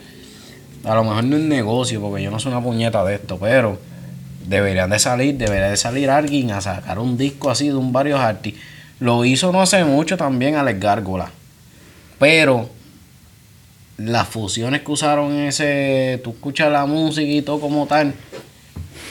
A 0.82 0.94
lo 0.94 1.04
mejor 1.04 1.24
no 1.24 1.36
es 1.36 1.42
negocio, 1.42 2.00
porque 2.00 2.22
yo 2.22 2.30
no 2.30 2.40
soy 2.40 2.52
una 2.52 2.62
puñeta 2.62 3.04
de 3.04 3.16
esto, 3.16 3.38
pero 3.38 3.78
deberían 4.46 4.88
de 4.88 4.98
salir, 4.98 5.36
debería 5.36 5.68
de 5.68 5.76
salir 5.76 6.08
alguien 6.08 6.50
a 6.52 6.62
sacar 6.62 6.98
un 6.98 7.18
disco 7.18 7.50
así 7.50 7.68
de 7.68 7.74
un 7.74 7.92
varios 7.92 8.20
artistas. 8.20 8.62
Lo 9.00 9.26
hizo 9.26 9.52
no 9.52 9.60
hace 9.60 9.84
mucho 9.84 10.16
también 10.16 10.56
Alex 10.56 10.80
Gárgola. 10.80 11.30
Pero 12.20 12.68
las 13.96 14.28
fusiones 14.28 14.82
que 14.82 14.92
usaron 14.92 15.32
en 15.32 15.48
ese, 15.48 16.20
tú 16.22 16.30
escuchas 16.30 16.70
la 16.70 16.84
música 16.84 17.26
y 17.26 17.40
todo 17.40 17.58
como 17.60 17.86
tal, 17.86 18.14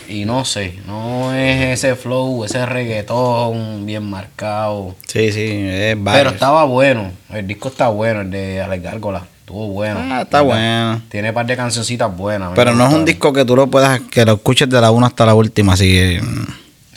y 0.07 0.25
no 0.25 0.45
sé, 0.45 0.75
no 0.85 1.33
es 1.33 1.79
ese 1.79 1.95
flow, 1.95 2.45
ese 2.45 2.63
reggaetón 2.67 3.85
bien 3.87 4.03
marcado. 4.03 4.95
Sí, 5.07 5.31
sí, 5.31 5.47
es 5.51 5.95
Pero 5.95 6.03
varios. 6.03 6.33
estaba 6.33 6.63
bueno, 6.65 7.11
el 7.31 7.47
disco 7.47 7.69
está 7.69 7.87
bueno, 7.89 8.21
el 8.21 8.29
de 8.29 8.61
Alex 8.61 8.83
Gárgola, 8.83 9.23
estuvo 9.39 9.67
bueno. 9.69 9.99
Ah, 10.03 10.21
está 10.21 10.41
bueno. 10.41 11.01
Tiene 11.09 11.29
un 11.29 11.33
par 11.33 11.47
de 11.47 11.55
cancioncitas 11.55 12.15
buenas. 12.15 12.51
Pero 12.53 12.75
no 12.75 12.87
es 12.87 12.93
un 12.93 13.05
disco 13.05 13.33
que 13.33 13.43
tú 13.43 13.55
lo 13.55 13.65
puedas, 13.67 14.01
que 14.01 14.23
lo 14.23 14.33
escuches 14.33 14.69
de 14.69 14.79
la 14.79 14.91
1 14.91 15.05
hasta 15.05 15.25
la 15.25 15.33
última, 15.33 15.73
así 15.73 15.91
que... 15.91 16.21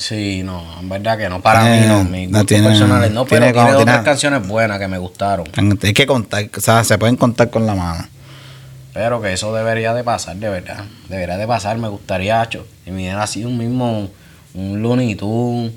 Sí, 0.02 0.42
no, 0.42 0.64
en 0.80 0.88
verdad 0.88 1.16
que 1.16 1.28
no, 1.28 1.40
para 1.40 1.60
Tiene- 1.62 1.80
mí 1.80 1.86
no, 1.86 2.04
mis 2.04 2.28
no 2.28 2.44
tiene- 2.44 2.68
personales 2.68 3.12
no, 3.12 3.24
pero 3.24 3.52
tiene 3.52 3.72
otras 3.76 4.02
canciones 4.02 4.44
buenas 4.48 4.80
que 4.80 4.88
me 4.88 4.98
gustaron. 4.98 5.46
Hay 5.80 5.92
que 5.92 6.06
contar, 6.06 6.48
o 6.56 6.60
sea, 6.60 6.82
se 6.82 6.98
pueden 6.98 7.14
contar 7.16 7.50
con 7.50 7.66
la 7.66 7.76
mano. 7.76 8.08
Pero 8.92 9.22
que 9.22 9.32
eso 9.32 9.54
debería 9.54 9.94
de 9.94 10.02
pasar, 10.02 10.34
de 10.36 10.48
verdad. 10.48 10.84
Debería 11.08 11.36
de 11.36 11.46
pasar, 11.46 11.78
me 11.78 11.86
gustaría, 11.88 12.44
cho, 12.48 12.66
que 12.84 12.90
me 12.90 12.98
diera 13.02 13.22
así 13.22 13.44
un 13.44 13.56
mismo, 13.56 14.08
un 14.54 14.82
Looney 14.82 15.14
Tunes 15.14 15.72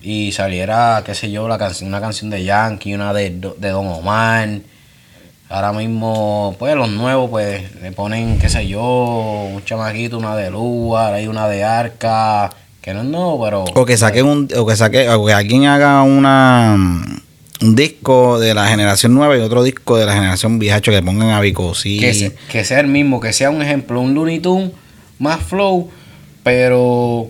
y 0.00 0.30
saliera, 0.30 1.02
qué 1.04 1.16
sé 1.16 1.32
yo, 1.32 1.48
la 1.48 1.58
canción, 1.58 1.88
una 1.88 2.00
canción 2.00 2.30
de 2.30 2.44
Yankee, 2.44 2.94
una 2.94 3.12
de, 3.12 3.30
de 3.58 3.68
Don 3.70 3.88
Omar. 3.88 4.48
Ahora 5.48 5.72
mismo, 5.72 6.54
pues 6.58 6.76
los 6.76 6.88
nuevos, 6.88 7.30
pues 7.30 7.74
le 7.82 7.90
ponen, 7.90 8.38
qué 8.38 8.48
sé 8.48 8.66
yo, 8.68 9.48
un 9.52 9.64
chamaquito, 9.64 10.18
una 10.18 10.36
de 10.36 10.50
Lugar, 10.52 11.14
hay 11.14 11.26
una 11.26 11.48
de 11.48 11.62
Arca, 11.64 12.50
que 12.86 12.94
no 12.94 13.00
es 13.00 13.06
nuevo, 13.06 13.42
pero... 13.44 13.64
O 13.74 13.84
que 13.84 13.96
saquen 13.96 14.26
un, 14.26 14.48
o 14.56 14.64
que 14.64 14.76
saque, 14.76 15.08
o 15.10 15.26
que 15.26 15.32
alguien 15.32 15.66
haga 15.66 16.02
una 16.02 16.76
un 17.60 17.74
disco 17.74 18.38
de 18.38 18.54
la 18.54 18.68
generación 18.68 19.12
nueva 19.12 19.36
y 19.36 19.40
otro 19.40 19.64
disco 19.64 19.96
de 19.96 20.06
la 20.06 20.12
generación 20.12 20.60
vieja, 20.60 20.80
que 20.80 21.02
pongan 21.02 21.30
a 21.30 21.40
Vicosí. 21.40 21.98
que, 21.98 22.14
se- 22.14 22.36
que 22.48 22.64
sea 22.64 22.78
el 22.78 22.86
mismo, 22.86 23.18
que 23.18 23.32
sea 23.32 23.50
un 23.50 23.60
ejemplo, 23.60 24.00
un 24.00 24.14
Looney 24.14 24.38
Tunes 24.38 24.70
más 25.18 25.40
flow, 25.40 25.90
pero 26.44 27.26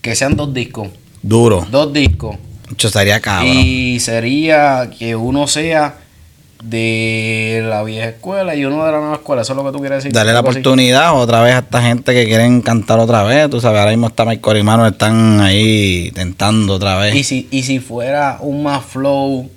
que 0.00 0.16
sean 0.16 0.34
dos 0.34 0.54
discos, 0.54 0.88
Duro. 1.20 1.66
dos 1.70 1.92
discos. 1.92 2.36
Hecho, 2.72 2.86
estaría 2.88 3.20
cabrón. 3.20 3.52
Y 3.54 4.00
sería 4.00 4.88
que 4.98 5.14
uno 5.14 5.46
sea 5.46 5.98
de 6.64 7.62
la 7.68 7.82
vieja 7.82 8.08
escuela 8.08 8.54
y 8.54 8.64
uno 8.64 8.84
de 8.86 8.92
la 8.92 8.98
nueva 8.98 9.14
escuela, 9.16 9.42
eso 9.42 9.52
es 9.52 9.56
lo 9.56 9.64
que 9.64 9.72
tú 9.72 9.78
quieres 9.80 9.98
decir. 9.98 10.12
Darle 10.12 10.32
la 10.32 10.38
así. 10.40 10.48
oportunidad 10.48 11.14
otra 11.14 11.42
vez 11.42 11.54
a 11.54 11.58
esta 11.58 11.82
gente 11.82 12.14
que 12.14 12.24
quieren 12.24 12.62
cantar 12.62 12.98
otra 12.98 13.22
vez. 13.22 13.50
Tú 13.50 13.60
sabes, 13.60 13.78
ahora 13.80 13.90
mismo 13.90 14.06
está 14.06 14.24
Michael 14.24 14.58
y 14.58 14.62
Mano, 14.62 14.86
están 14.86 15.40
ahí 15.40 16.10
tentando 16.14 16.74
otra 16.74 16.96
vez. 16.96 17.14
Y 17.14 17.22
si, 17.24 17.48
y 17.50 17.62
si 17.64 17.80
fuera 17.80 18.38
un 18.40 18.62
más 18.62 18.82
flow, 18.84 19.50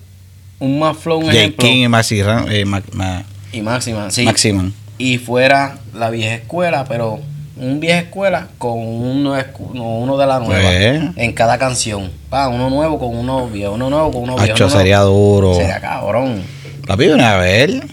un 0.59 0.79
más 0.79 0.97
flow, 0.97 1.19
un 1.19 1.25
J. 1.25 1.37
ejemplo, 1.37 1.65
King 1.65 1.83
y 1.83 1.87
Maxi 1.87 2.19
eh, 2.19 2.65
Ma- 2.65 2.81
Ma- 2.93 3.23
y 3.53 3.61
máxima, 3.61 4.11
sí, 4.11 4.23
Maximum. 4.25 4.71
y 4.97 5.17
fuera 5.17 5.77
la 5.93 6.09
vieja 6.09 6.35
escuela, 6.35 6.83
pero 6.87 7.19
un 7.55 7.79
vieja 7.79 7.99
escuela 7.99 8.47
con 8.57 8.77
uno, 8.77 9.33
uno 9.73 10.17
de 10.17 10.27
la 10.27 10.39
nueva 10.39 10.69
Pues. 10.69 11.01
en 11.15 11.31
cada 11.33 11.57
canción. 11.57 12.11
Va, 12.31 12.49
uno 12.49 12.69
nuevo 12.69 12.99
con 12.99 13.15
uno 13.17 13.47
viejo, 13.47 13.73
uno 13.73 13.89
nuevo 13.89 14.11
con 14.11 14.23
uno 14.23 14.35
viejo. 14.35 14.53
Hacho, 14.53 14.65
uno 14.65 14.73
nuevo. 14.73 14.79
sería 14.79 14.99
duro. 14.99 15.55
Sería 15.55 15.79
cabrón. 15.79 16.43
Papi, 16.87 17.07
ven 17.07 17.21
a 17.21 17.37
ver. 17.37 17.85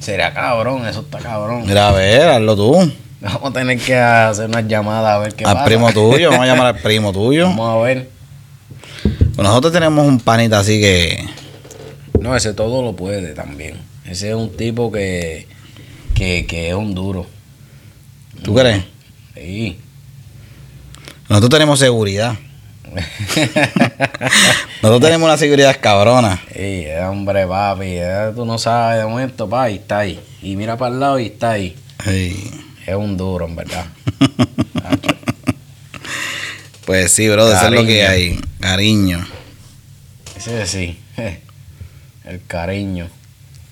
Sería 0.00 0.32
cabrón, 0.32 0.86
eso 0.86 1.00
está 1.00 1.18
cabrón. 1.18 1.64
Mira 1.66 1.88
a 1.88 1.92
ver, 1.92 2.28
hazlo 2.28 2.56
tú. 2.56 2.92
Vamos 3.20 3.50
a 3.50 3.52
tener 3.52 3.78
que 3.78 3.96
hacer 3.96 4.46
unas 4.46 4.66
llamadas 4.68 5.16
a 5.16 5.18
ver 5.18 5.34
qué 5.34 5.44
al 5.44 5.54
pasa. 5.54 5.64
primo 5.64 5.92
tuyo, 5.92 6.30
vamos 6.30 6.44
a 6.44 6.46
llamar 6.46 6.66
al 6.76 6.76
primo 6.82 7.12
tuyo. 7.12 7.46
Vamos 7.48 7.76
a 7.80 7.84
ver. 7.84 8.08
Pues 9.02 9.38
nosotros 9.48 9.72
tenemos 9.72 10.06
un 10.06 10.20
panita 10.20 10.60
así 10.60 10.80
que. 10.80 11.24
No, 12.20 12.36
ese 12.36 12.54
todo 12.54 12.82
lo 12.82 12.94
puede 12.94 13.34
también. 13.34 13.78
Ese 14.04 14.28
es 14.30 14.34
un 14.34 14.56
tipo 14.56 14.92
que, 14.92 15.46
que, 16.14 16.46
que 16.46 16.68
es 16.68 16.74
un 16.74 16.94
duro. 16.94 17.26
¿Tú 18.42 18.54
crees? 18.54 18.84
Sí. 19.34 19.78
Nosotros 21.28 21.50
tenemos 21.50 21.78
seguridad. 21.80 22.36
Nosotros 24.82 25.00
tenemos 25.00 25.26
una 25.26 25.36
seguridad 25.36 25.76
cabrona. 25.80 26.40
Sí, 26.54 26.86
hombre, 27.08 27.46
papi. 27.46 27.84
eh, 27.88 28.32
Tú 28.34 28.44
no 28.44 28.58
sabes 28.58 28.98
de 29.00 29.06
momento, 29.06 29.48
pa, 29.48 29.70
y 29.70 29.76
está 29.76 30.00
ahí. 30.00 30.20
Y 30.42 30.56
mira 30.56 30.76
para 30.76 30.92
el 30.94 31.00
lado 31.00 31.18
y 31.18 31.26
está 31.26 31.50
ahí. 31.52 31.76
Sí. 32.04 32.50
Es 32.86 32.94
un 32.94 33.16
duro, 33.16 33.46
en 33.46 33.56
verdad. 33.56 33.86
Pues 36.84 37.12
sí, 37.12 37.28
bro, 37.28 37.52
eso 37.52 37.66
es 37.66 37.72
lo 37.72 37.84
que 37.84 38.06
hay. 38.06 38.40
Cariño. 38.60 39.26
Ese 40.36 40.66
sí. 40.66 40.96
El 42.24 42.40
cariño. 42.46 43.08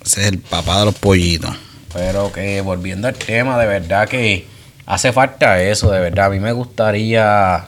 Ese 0.04 0.23
es 0.23 0.26
el 0.26 0.38
papá 0.40 0.81
de 0.81 0.87
los 0.87 0.95
pollitos. 0.97 1.54
Pero 1.93 2.33
que 2.33 2.61
volviendo 2.61 3.07
al 3.07 3.14
tema, 3.14 3.57
de 3.57 3.66
verdad 3.66 4.09
que 4.09 4.49
hace 4.85 5.12
falta 5.12 5.62
eso, 5.62 5.93
de 5.93 6.00
verdad. 6.00 6.26
A 6.26 6.31
mí 6.31 6.40
me 6.40 6.50
gustaría 6.50 7.66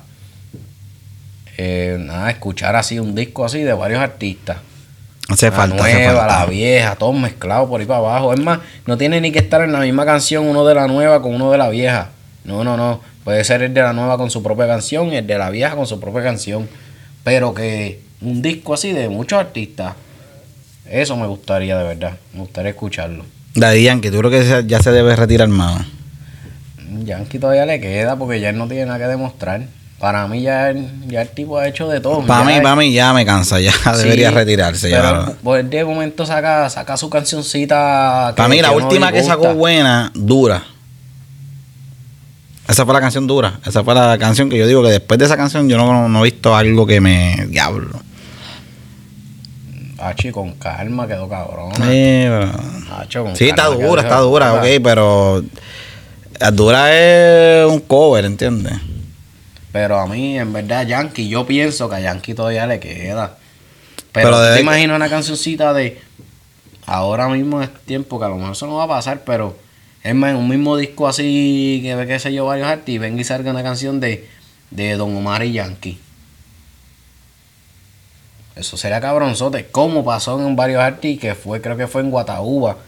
eh, 1.56 1.96
nada, 1.98 2.30
escuchar 2.30 2.76
así 2.76 2.98
un 2.98 3.14
disco 3.14 3.44
así 3.44 3.62
de 3.62 3.72
varios 3.72 4.00
artistas. 4.00 4.58
Hace 5.28 5.50
la 5.50 5.56
falta, 5.56 5.82
hace 5.82 5.94
nueva, 5.94 6.20
falta. 6.20 6.38
la 6.40 6.46
vieja, 6.46 6.94
todos 6.94 7.16
mezclados 7.16 7.68
por 7.68 7.80
ahí 7.80 7.86
para 7.86 7.98
abajo. 7.98 8.32
Es 8.32 8.40
más, 8.40 8.60
no 8.86 8.96
tiene 8.96 9.20
ni 9.20 9.32
que 9.32 9.40
estar 9.40 9.60
en 9.62 9.72
la 9.72 9.80
misma 9.80 10.04
canción 10.04 10.46
uno 10.46 10.64
de 10.64 10.74
la 10.74 10.86
nueva 10.86 11.20
con 11.20 11.34
uno 11.34 11.50
de 11.50 11.58
la 11.58 11.68
vieja. 11.68 12.10
No, 12.44 12.62
no, 12.62 12.76
no. 12.76 13.00
Puede 13.24 13.42
ser 13.42 13.62
el 13.62 13.74
de 13.74 13.82
la 13.82 13.92
nueva 13.92 14.18
con 14.18 14.30
su 14.30 14.42
propia 14.42 14.68
canción 14.68 15.12
y 15.12 15.16
el 15.16 15.26
de 15.26 15.36
la 15.36 15.50
vieja 15.50 15.74
con 15.74 15.86
su 15.86 15.98
propia 15.98 16.22
canción. 16.22 16.68
Pero 17.24 17.54
que 17.54 18.00
un 18.20 18.40
disco 18.40 18.74
así 18.74 18.92
de 18.92 19.08
muchos 19.08 19.40
artistas, 19.40 19.94
eso 20.88 21.16
me 21.16 21.26
gustaría 21.26 21.76
de 21.76 21.84
verdad. 21.84 22.12
Me 22.32 22.40
gustaría 22.40 22.70
escucharlo. 22.70 23.24
Daddy 23.56 23.82
Yankee, 23.82 24.10
tú 24.10 24.18
creo 24.18 24.30
que 24.30 24.64
ya 24.66 24.80
se 24.80 24.92
debe 24.92 25.16
retirar 25.16 25.48
más. 25.48 25.86
Yankee 27.04 27.40
todavía 27.40 27.66
le 27.66 27.80
queda 27.80 28.14
porque 28.14 28.38
ya 28.38 28.50
él 28.50 28.58
no 28.58 28.68
tiene 28.68 28.86
nada 28.86 28.98
que 28.98 29.06
demostrar. 29.06 29.62
Para 29.98 30.26
mí 30.28 30.42
ya, 30.42 30.68
el- 30.70 30.90
ya 31.08 31.22
el 31.22 31.28
tipo 31.30 31.56
ha 31.58 31.66
hecho 31.66 31.88
de 31.88 32.00
todo. 32.00 32.20
Para 32.26 32.44
mí, 32.44 32.60
para 32.60 32.76
mí 32.76 32.92
ya 32.92 33.12
me 33.14 33.24
cansa, 33.24 33.58
ya 33.60 33.72
Sí, 33.72 34.02
debería 34.02 34.30
retirarse. 34.30 34.90
Pero 34.90 35.26
ya. 35.28 35.32
pues, 35.42 35.68
de 35.70 35.84
momento 35.84 36.26
saca, 36.26 36.68
saca 36.68 36.96
su 36.98 37.08
cancioncita. 37.08 38.34
Para 38.36 38.48
mí 38.48 38.60
la 38.60 38.72
última 38.72 39.10
que 39.10 39.22
sacó 39.22 39.54
buena, 39.54 40.10
dura. 40.14 40.62
Esa 42.68 42.84
fue 42.84 42.92
la 42.94 43.00
canción 43.00 43.26
dura. 43.26 43.58
Esa 43.64 43.84
fue 43.84 43.94
la 43.94 44.18
canción 44.18 44.50
que 44.50 44.58
yo 44.58 44.66
digo 44.66 44.82
que 44.82 44.90
después 44.90 45.18
de 45.18 45.24
esa 45.24 45.36
canción 45.36 45.68
yo 45.68 45.76
no, 45.78 46.08
no 46.08 46.20
he 46.20 46.24
visto 46.24 46.54
algo 46.54 46.84
que 46.86 47.00
me... 47.00 47.46
Diablo. 47.48 48.00
Hachi, 49.98 50.30
con 50.30 50.52
calma, 50.54 51.06
quedó 51.06 51.28
cabrón. 51.28 51.72
Eh, 51.84 52.26
pero- 52.28 52.96
Hacho, 52.98 53.22
con 53.24 53.36
Sí, 53.36 53.48
está 53.48 53.62
calma, 53.68 53.86
dura, 53.86 54.02
está 54.02 54.18
dura, 54.18 54.52
ok, 54.54 54.64
pero... 54.82 55.42
La 56.38 56.50
dura 56.50 56.92
es 56.94 57.66
un 57.70 57.80
cover, 57.80 58.24
¿entiendes? 58.26 58.74
Pero 59.76 59.98
a 60.00 60.06
mí, 60.06 60.38
en 60.38 60.54
verdad, 60.54 60.86
Yankee, 60.86 61.28
yo 61.28 61.46
pienso 61.46 61.86
que 61.90 61.96
a 61.96 62.00
Yankee 62.00 62.32
todavía 62.32 62.66
le 62.66 62.80
queda. 62.80 63.36
Pero 64.10 64.28
Pero, 64.28 64.30
¿tú 64.38 64.42
debe- 64.44 64.54
te 64.54 64.60
imaginas 64.62 64.96
una 64.96 65.10
cancioncita 65.10 65.74
de 65.74 66.00
ahora 66.86 67.28
mismo 67.28 67.60
es 67.60 67.68
tiempo, 67.84 68.18
que 68.18 68.24
a 68.24 68.28
lo 68.28 68.36
mejor 68.36 68.52
eso 68.52 68.66
no 68.66 68.76
va 68.76 68.84
a 68.84 68.88
pasar, 68.88 69.20
pero 69.26 69.54
es 70.02 70.14
más, 70.14 70.30
en 70.30 70.36
un 70.38 70.48
mismo 70.48 70.78
disco 70.78 71.06
así, 71.06 71.80
que 71.82 71.94
ve 71.94 72.06
qué 72.06 72.18
sé 72.18 72.32
yo, 72.32 72.46
varios 72.46 72.68
artistas, 72.68 73.02
venga 73.02 73.20
y 73.20 73.24
salga 73.24 73.50
una 73.50 73.62
canción 73.62 74.00
de, 74.00 74.26
de 74.70 74.96
Don 74.96 75.14
Omar 75.14 75.44
y 75.44 75.52
Yankee. 75.52 76.00
Eso 78.54 78.78
sería 78.78 78.98
cabronzote. 79.02 79.66
Como 79.66 80.06
pasó 80.06 80.40
en 80.40 80.56
varios 80.56 80.80
artistas, 80.80 81.20
que 81.20 81.34
fue, 81.34 81.60
creo 81.60 81.76
que 81.76 81.86
fue 81.86 82.00
en 82.00 82.10
Guataúba, 82.10 82.78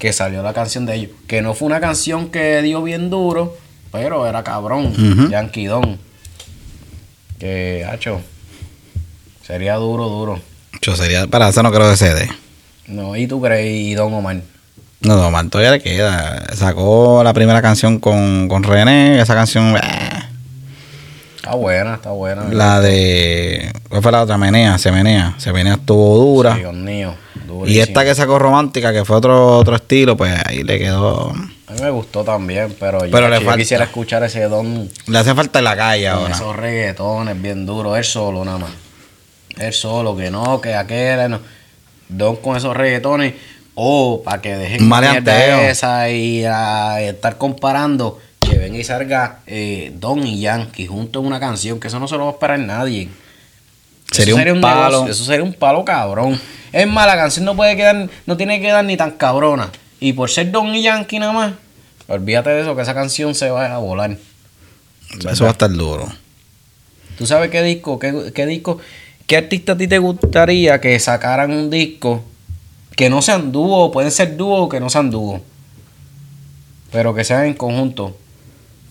que 0.00 0.12
salió 0.12 0.42
la 0.42 0.52
canción 0.52 0.86
de 0.86 0.96
ellos. 0.96 1.10
Que 1.28 1.40
no 1.40 1.54
fue 1.54 1.66
una 1.66 1.78
canción 1.78 2.30
que 2.30 2.60
dio 2.62 2.82
bien 2.82 3.10
duro, 3.10 3.56
pero 3.92 4.26
era 4.26 4.42
cabrón. 4.42 4.92
Yankee 5.30 5.66
Don. 5.66 6.00
Que, 7.42 7.84
hacho, 7.90 8.20
sería 9.44 9.74
duro, 9.74 10.08
duro. 10.08 10.40
Yo 10.80 10.94
sería... 10.94 11.26
Para 11.26 11.48
eso 11.48 11.60
no 11.64 11.72
creo 11.72 11.90
que 11.90 11.96
se 11.96 12.14
dé. 12.14 12.28
No, 12.86 13.16
¿y 13.16 13.26
tú 13.26 13.42
crees? 13.42 13.68
Y 13.68 13.94
Don 13.94 14.14
Omar. 14.14 14.36
No, 15.00 15.16
no, 15.16 15.28
man, 15.32 15.50
todavía 15.50 15.72
le 15.72 15.80
queda. 15.82 16.54
Sacó 16.54 17.24
la 17.24 17.32
primera 17.32 17.60
canción 17.60 17.98
con, 17.98 18.46
con 18.46 18.62
René, 18.62 19.20
esa 19.20 19.34
canción... 19.34 19.76
eh, 19.76 19.80
Está 21.34 21.56
buena, 21.56 21.94
está 21.94 22.10
buena. 22.12 22.44
La 22.44 22.80
de... 22.80 23.72
¿Cuál 23.88 24.02
fue 24.02 24.12
la 24.12 24.22
otra? 24.22 24.38
Menea, 24.38 24.78
se 24.78 24.92
menea. 24.92 25.34
Se 25.38 25.52
menea 25.52 25.74
estuvo 25.74 26.18
dura. 26.18 26.52
Sí, 26.54 26.60
Dios 26.60 26.74
mío. 26.74 27.14
y 27.34 27.48
durísimo. 27.48 27.82
esta 27.82 28.04
que 28.04 28.14
sacó 28.14 28.38
romántica, 28.38 28.92
que 28.92 29.04
fue 29.04 29.16
otro, 29.16 29.58
otro 29.58 29.74
estilo, 29.74 30.16
pues 30.16 30.32
ahí 30.46 30.62
le 30.62 30.78
quedó... 30.78 31.32
A 31.72 31.74
mí 31.74 31.80
me 31.80 31.90
gustó 31.90 32.22
también, 32.22 32.76
pero, 32.78 33.04
yo, 33.04 33.10
Pero 33.10 33.28
le 33.30 33.36
yo 33.38 33.46
falta. 33.46 33.58
quisiera 33.58 33.84
escuchar 33.84 34.22
ese 34.24 34.42
Don 34.42 34.90
Le 35.06 35.18
hace 35.18 35.34
falta 35.34 35.58
en 35.60 35.64
la 35.64 35.74
calle 35.76 36.08
ahora. 36.08 36.34
esos 36.34 36.54
reggaetones 36.54 37.40
bien 37.40 37.64
duros. 37.64 37.96
Él 37.96 38.04
solo, 38.04 38.44
nada 38.44 38.58
más. 38.58 38.70
Él 39.56 39.72
solo, 39.72 40.14
que 40.16 40.30
no, 40.30 40.60
que 40.60 40.74
aquel. 40.74 41.30
No. 41.30 41.40
Don 42.08 42.36
con 42.36 42.56
esos 42.56 42.76
reggaetones. 42.76 43.34
O 43.74 44.22
para 44.22 44.42
que 44.42 44.54
dejen 44.54 44.86
maleanteo. 44.86 45.60
esa 45.60 46.10
y 46.10 46.44
a 46.44 47.00
estar 47.00 47.38
comparando. 47.38 48.18
Que 48.38 48.58
venga 48.58 48.76
y 48.76 48.84
salga 48.84 49.38
eh, 49.46 49.92
Don 49.94 50.26
y 50.26 50.40
Yankee 50.40 50.86
juntos 50.86 51.22
en 51.22 51.26
una 51.26 51.40
canción. 51.40 51.80
Que 51.80 51.88
eso 51.88 51.98
no 51.98 52.06
se 52.06 52.16
lo 52.16 52.24
va 52.24 52.30
a 52.30 52.32
esperar 52.34 52.58
nadie. 52.58 53.08
Sería 54.10 54.34
un 54.34 54.60
palo. 54.60 54.90
negocio, 54.90 55.12
eso 55.12 55.24
sería 55.24 55.42
un 55.42 55.54
palo 55.54 55.86
cabrón. 55.86 56.38
Es 56.70 56.86
más, 56.86 57.06
la 57.06 57.16
canción 57.16 57.46
no 57.46 57.56
puede 57.56 57.76
quedar, 57.76 58.08
no 58.26 58.36
tiene 58.36 58.58
que 58.60 58.66
quedar 58.66 58.84
ni 58.84 58.96
tan 58.98 59.12
cabrona. 59.12 59.70
Y 60.00 60.12
por 60.14 60.28
ser 60.30 60.50
Don 60.50 60.74
y 60.74 60.82
Yankee 60.82 61.18
nada 61.18 61.32
más, 61.32 61.52
olvídate 62.12 62.50
de 62.50 62.60
eso, 62.62 62.76
que 62.76 62.82
esa 62.82 62.94
canción 62.94 63.34
se 63.34 63.50
va 63.50 63.74
a 63.74 63.78
volar. 63.78 64.16
Eso 65.30 65.44
va 65.44 65.50
a 65.50 65.52
estar 65.52 65.70
duro. 65.70 66.08
¿Tú 67.16 67.26
sabes 67.26 67.50
qué 67.50 67.62
disco? 67.62 67.98
¿Qué, 67.98 68.32
qué 68.34 68.46
disco? 68.46 68.78
¿Qué 69.26 69.36
artista 69.36 69.72
a 69.72 69.76
ti 69.76 69.88
te 69.88 69.98
gustaría 69.98 70.80
que 70.80 70.98
sacaran 70.98 71.50
un 71.52 71.70
disco 71.70 72.22
que 72.96 73.08
no 73.08 73.22
sean 73.22 73.52
dúo, 73.52 73.90
pueden 73.90 74.10
ser 74.10 74.36
dúo 74.36 74.64
o 74.64 74.68
que 74.68 74.80
no 74.80 74.90
sean 74.90 75.10
dúo, 75.10 75.40
pero 76.90 77.14
que 77.14 77.24
sean 77.24 77.46
en 77.46 77.54
conjunto? 77.54 78.16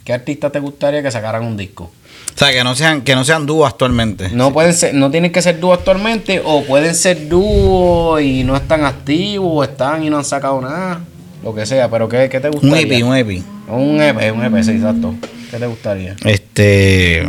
¿Qué 0.03 0.13
artista 0.13 0.49
te 0.49 0.59
gustaría 0.59 1.03
que 1.03 1.11
sacaran 1.11 1.43
un 1.43 1.57
disco? 1.57 1.91
O 2.33 2.37
sea, 2.37 2.51
que 2.51 2.63
no 2.63 2.73
sean, 2.73 3.01
que 3.01 3.13
no 3.13 3.23
sean 3.23 3.45
dúos 3.45 3.69
actualmente. 3.69 4.29
No 4.29 4.51
pueden 4.51 4.73
ser, 4.73 4.95
no 4.95 5.11
tienen 5.11 5.31
que 5.31 5.43
ser 5.43 5.59
dúo 5.59 5.73
actualmente, 5.73 6.41
o 6.43 6.63
pueden 6.63 6.95
ser 6.95 7.27
dúo 7.27 8.19
y 8.19 8.43
no 8.43 8.55
están 8.55 8.83
activos, 8.83 9.51
o 9.51 9.63
están 9.63 10.03
y 10.03 10.09
no 10.09 10.17
han 10.17 10.25
sacado 10.25 10.59
nada, 10.59 11.01
lo 11.43 11.53
que 11.55 11.65
sea, 11.65 11.89
pero 11.89 12.07
¿qué, 12.07 12.29
qué 12.29 12.39
te 12.39 12.47
Un 12.49 12.53
gustaría? 12.53 12.97
EP, 12.97 13.03
un 13.05 13.15
EP. 13.15 13.43
Un 13.67 14.01
EP, 14.01 14.33
un 14.33 14.43
EP, 14.45 14.63
sí, 14.63 14.71
exacto. 14.71 15.15
¿Qué 15.49 15.57
te 15.57 15.65
gustaría? 15.65 16.15
Este. 16.25 17.27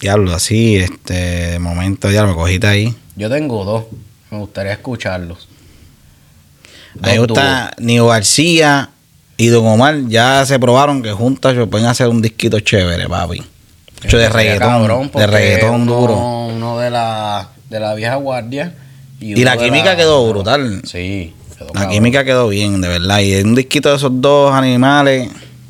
Diablo, 0.00 0.34
así, 0.34 0.76
este. 0.76 1.14
De 1.14 1.58
momento, 1.58 2.10
ya 2.10 2.22
lo 2.24 2.34
cogiste 2.34 2.66
ahí. 2.66 2.94
Yo 3.16 3.30
tengo 3.30 3.64
dos, 3.64 3.84
me 4.30 4.38
gustaría 4.38 4.72
escucharlos. 4.72 5.48
A 7.02 7.06
mí 7.08 7.12
me 7.12 7.18
gusta 7.18 7.72
Nio 7.78 8.06
García 8.08 8.90
y 9.36 9.46
Don 9.48 9.66
Omar. 9.66 9.96
Ya 10.08 10.44
se 10.46 10.58
probaron 10.58 11.02
que 11.02 11.12
juntas 11.12 11.54
se 11.54 11.66
pueden 11.66 11.86
hacer 11.86 12.08
un 12.08 12.22
disquito 12.22 12.60
chévere, 12.60 13.08
papi. 13.08 13.42
Hecho 14.04 14.18
de 14.18 14.28
reggaetón. 14.28 14.68
cabrón, 14.68 15.10
de 15.14 15.26
reggaetón 15.26 15.82
uno- 15.82 15.94
duro. 15.96 16.16
Uno 16.54 16.78
de 16.78 16.90
la, 16.90 17.48
de 17.70 17.80
la 17.80 17.94
vieja 17.94 18.16
guardia. 18.16 18.74
Y 19.20 19.42
la 19.42 19.56
química 19.56 19.96
quedó 19.96 20.28
brutal. 20.28 20.82
Sí, 20.84 21.32
quedó 21.64 21.74
La 21.74 21.80
cabrón. 21.80 21.92
química 21.92 22.24
quedó 22.24 22.48
bien, 22.48 22.80
de 22.80 22.88
verdad. 22.88 23.20
Y 23.20 23.34
un 23.42 23.54
disquito 23.54 23.90
de 23.90 23.96
esos 23.96 24.20
dos 24.20 24.52
animales. 24.54 25.28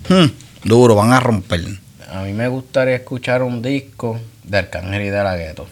hmm, 0.08 0.24
duro, 0.64 0.94
van 0.94 1.12
a 1.12 1.20
romper. 1.20 1.62
A 2.12 2.22
mí 2.22 2.32
me 2.32 2.48
gustaría 2.48 2.94
escuchar 2.96 3.42
un 3.42 3.60
disco 3.62 4.20
de 4.44 4.58
Arcángel 4.58 5.02
y 5.02 5.10
de 5.10 5.22
la 5.22 5.36
Gueto. 5.36 5.66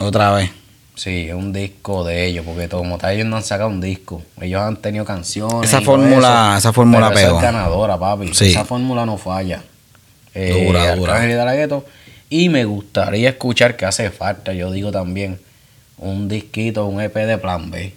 Otra 0.00 0.32
vez. 0.32 0.50
Sí, 0.94 1.30
un 1.32 1.52
disco 1.52 2.04
de 2.04 2.26
ellos, 2.26 2.44
porque 2.44 2.68
como 2.68 2.98
tal 2.98 3.14
ellos 3.14 3.26
no 3.26 3.36
han 3.36 3.42
sacado 3.42 3.70
un 3.70 3.80
disco. 3.80 4.22
Ellos 4.40 4.60
han 4.60 4.76
tenido 4.76 5.04
canciones. 5.04 5.68
Esa 5.70 5.80
fórmula- 5.80 6.50
eso, 6.50 6.58
esa 6.58 6.72
fórmula 6.74 7.10
pegó. 7.10 7.36
es 7.36 7.42
ganadora, 7.42 7.98
papi. 7.98 8.34
Sí. 8.34 8.50
Esa 8.50 8.64
fórmula 8.66 9.06
no 9.06 9.16
falla. 9.16 9.62
Eh, 10.34 10.64
Dura, 10.66 10.94
dura. 10.94 11.12
Arcángel 11.14 11.32
y 11.34 11.38
de 11.38 11.44
la 11.44 11.54
Gueto. 11.54 11.84
Y 12.28 12.48
me 12.50 12.64
gustaría 12.66 13.30
escuchar 13.30 13.76
que 13.76 13.86
hace 13.86 14.10
falta, 14.10 14.52
yo 14.52 14.70
digo 14.70 14.92
también, 14.92 15.40
un 15.96 16.28
disquito, 16.28 16.86
un 16.86 17.00
EP 17.00 17.14
de 17.26 17.38
Plan 17.38 17.70
B. 17.70 17.92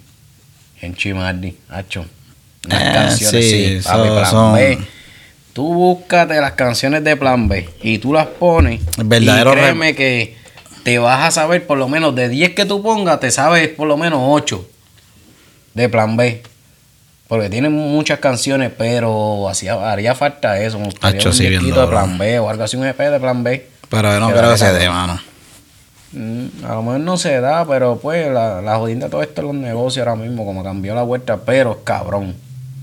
En 0.83 0.95
Chimardi, 0.95 1.55
hacho. 1.69 2.05
Unas 2.65 2.81
Ah, 2.81 2.91
canciones, 2.93 3.45
sí, 3.49 3.79
sí, 3.81 3.87
papi, 3.87 4.09
Plan 4.09 4.25
son- 4.31 4.53
B. 4.55 4.77
Tú 5.53 5.73
búscate 5.73 6.41
las 6.41 6.53
canciones 6.53 7.03
de 7.05 7.15
Plan 7.15 7.47
B 7.47 7.69
y 7.81 7.99
tú 7.99 8.11
las 8.11 8.25
pones. 8.27 8.81
El 8.97 9.03
verdadero 9.05 9.51
y 9.51 9.53
créeme 9.53 9.95
que 9.95 10.35
te 10.83 10.99
vas 10.99 11.23
a 11.23 11.31
saber 11.31 11.65
por 11.65 11.77
lo 11.77 11.87
menos 11.87 12.13
de 12.15 12.27
10 12.27 12.49
que 12.53 12.65
tú 12.65 12.81
pongas, 12.83 13.19
te 13.21 13.31
sabes 13.31 13.69
por 13.69 13.87
lo 13.87 13.95
menos 13.95 14.19
8 14.23 14.67
de 15.73 15.87
Plan 15.87 16.17
B. 16.17 16.43
Porque 17.29 17.49
tienen 17.49 17.71
muchas 17.71 18.19
canciones, 18.19 18.71
pero 18.77 19.47
hacía, 19.47 19.75
haría 19.91 20.15
falta 20.15 20.60
eso. 20.60 20.79
Me 20.79 20.86
gustaría 20.86 21.19
Hacho, 21.19 21.29
un 21.29 21.36
sí, 21.36 21.47
de. 21.47 21.60
Plan 21.88 22.17
B 22.17 22.39
o 22.39 22.49
algo 22.49 22.63
así, 22.63 22.75
un 22.75 22.86
EP 22.86 22.97
de 23.10 23.19
Plan 23.21 23.41
B. 23.41 23.69
Pero 23.89 24.19
no 24.19 24.31
creo 24.31 24.51
que 24.51 24.58
se 24.58 24.73
dé, 24.73 24.89
mano. 24.89 25.17
Mm, 26.13 26.65
A 26.65 26.76
lo 26.76 26.84
mejor 26.84 26.99
no 26.99 27.17
se 27.17 27.39
da, 27.41 27.65
pero 27.67 27.97
pues 28.02 28.32
la, 28.32 28.62
la 28.62 28.78
jodienda 28.78 29.08
de 29.08 29.12
todo 29.12 29.23
esto 29.23 29.41
en 29.41 29.47
los 29.47 29.56
negocios 29.56 30.06
ahora 30.08 30.21
mismo, 30.21 30.45
como 30.45 30.63
cambió 30.63 30.93
la 30.95 31.04
vuelta, 31.04 31.38
pero 31.45 31.84
cabrón. 31.84 32.36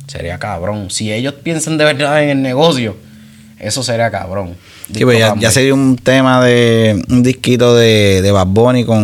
Sería 0.07 0.39
cabrón. 0.39 0.91
Si 0.91 1.13
ellos 1.13 1.35
piensan 1.35 1.79
de 1.79 1.85
verdad 1.85 2.23
en 2.25 2.31
el 2.31 2.43
negocio, 2.43 2.97
eso 3.61 3.83
sería 3.85 4.11
cabrón. 4.11 4.57
Sí, 4.93 5.05
pues 5.05 5.19
ya, 5.21 5.37
ya 5.39 5.51
sería 5.53 5.73
un 5.75 5.97
tema 5.97 6.45
de 6.45 7.01
un 7.09 7.23
disquito 7.23 7.77
de, 7.77 8.21
de 8.21 8.33
Bad 8.33 8.49
Bunny 8.49 8.85
con, 8.85 8.99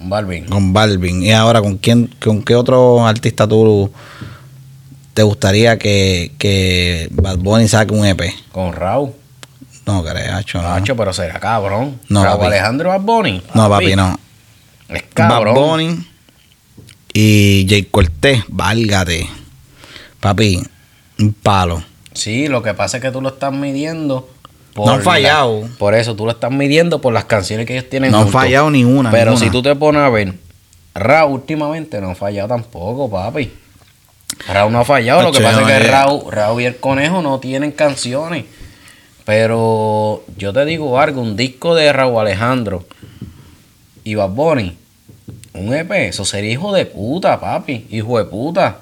Un 0.00 0.08
Balvin. 0.08 0.44
con 0.46 0.72
Balvin. 0.72 1.24
Y 1.24 1.32
ahora, 1.32 1.60
¿con 1.60 1.76
quién, 1.78 2.08
con 2.24 2.42
qué 2.44 2.54
otro 2.54 3.04
artista 3.04 3.48
tú 3.48 3.90
te 5.12 5.24
gustaría 5.24 5.76
que, 5.76 6.30
que 6.38 7.08
Bad 7.10 7.38
Bunny 7.38 7.66
saque 7.66 7.92
un 7.92 8.06
EP? 8.06 8.20
Con 8.52 8.72
Raúl. 8.72 9.10
No, 9.86 10.02
creo, 10.04 10.34
hacho, 10.36 10.60
no. 10.60 10.68
Nacho, 10.68 10.96
pero 10.96 11.12
será 11.12 11.38
cabrón. 11.38 12.00
No, 12.08 12.24
Raúl 12.24 12.38
papi. 12.38 12.46
Alejandro 12.48 12.88
Bad 12.90 13.00
Bunny. 13.02 13.42
No, 13.54 13.68
papi, 13.68 13.94
no. 13.96 14.18
Es 14.88 15.04
cabrón. 15.14 15.54
Bad 15.54 15.62
Bunny 15.62 16.06
y 17.12 17.66
Jay 17.68 17.84
Cortés, 17.84 18.42
válgate. 18.48 19.28
Papi, 20.20 20.62
un 21.20 21.32
palo. 21.32 21.82
Sí, 22.12 22.48
lo 22.48 22.62
que 22.62 22.74
pasa 22.74 22.96
es 22.96 23.02
que 23.02 23.10
tú 23.10 23.20
lo 23.20 23.28
estás 23.30 23.52
midiendo. 23.52 24.28
No 24.74 24.90
han 24.90 25.02
fallado. 25.02 25.62
la- 25.62 25.68
por 25.78 25.94
eso 25.94 26.14
tú 26.16 26.26
lo 26.26 26.32
estás 26.32 26.50
midiendo 26.50 27.00
por 27.00 27.12
las 27.14 27.24
canciones 27.24 27.64
que 27.66 27.74
ellos 27.78 27.88
tienen. 27.88 28.10
No 28.10 28.18
han 28.20 28.28
fallado 28.28 28.70
ni 28.70 28.84
una. 28.84 29.10
Pero 29.10 29.30
ninguna. 29.32 29.46
si 29.46 29.50
tú 29.50 29.62
te 29.62 29.74
pones 29.74 30.02
a 30.02 30.10
ver, 30.10 30.34
Raúl 30.94 31.32
últimamente 31.34 32.00
no 32.00 32.10
ha 32.10 32.14
fallado 32.14 32.48
tampoco, 32.48 33.08
papi. 33.10 33.52
Raúl 34.48 34.72
no 34.72 34.80
ha 34.80 34.84
fallado. 34.84 35.22
Lo 35.22 35.32
que 35.32 35.38
Hacho, 35.38 35.46
pasa 35.46 35.60
es 35.76 35.82
que. 35.82 35.90
Raúl, 35.90 36.30
Raúl 36.30 36.62
y 36.62 36.64
el 36.66 36.76
conejo 36.76 37.22
no 37.22 37.38
tienen 37.38 37.70
canciones. 37.72 38.44
Pero 39.26 40.24
yo 40.38 40.52
te 40.52 40.64
digo 40.64 41.00
algo, 41.00 41.20
un 41.20 41.36
disco 41.36 41.74
de 41.74 41.92
Raúl 41.92 42.20
Alejandro 42.20 42.86
y 44.04 44.14
Bad 44.14 44.30
Bunny, 44.30 44.78
un 45.52 45.74
EP, 45.74 45.90
eso 45.90 46.24
sería 46.24 46.52
hijo 46.52 46.72
de 46.72 46.86
puta, 46.86 47.40
papi, 47.40 47.88
hijo 47.90 48.18
de 48.18 48.24
puta. 48.26 48.78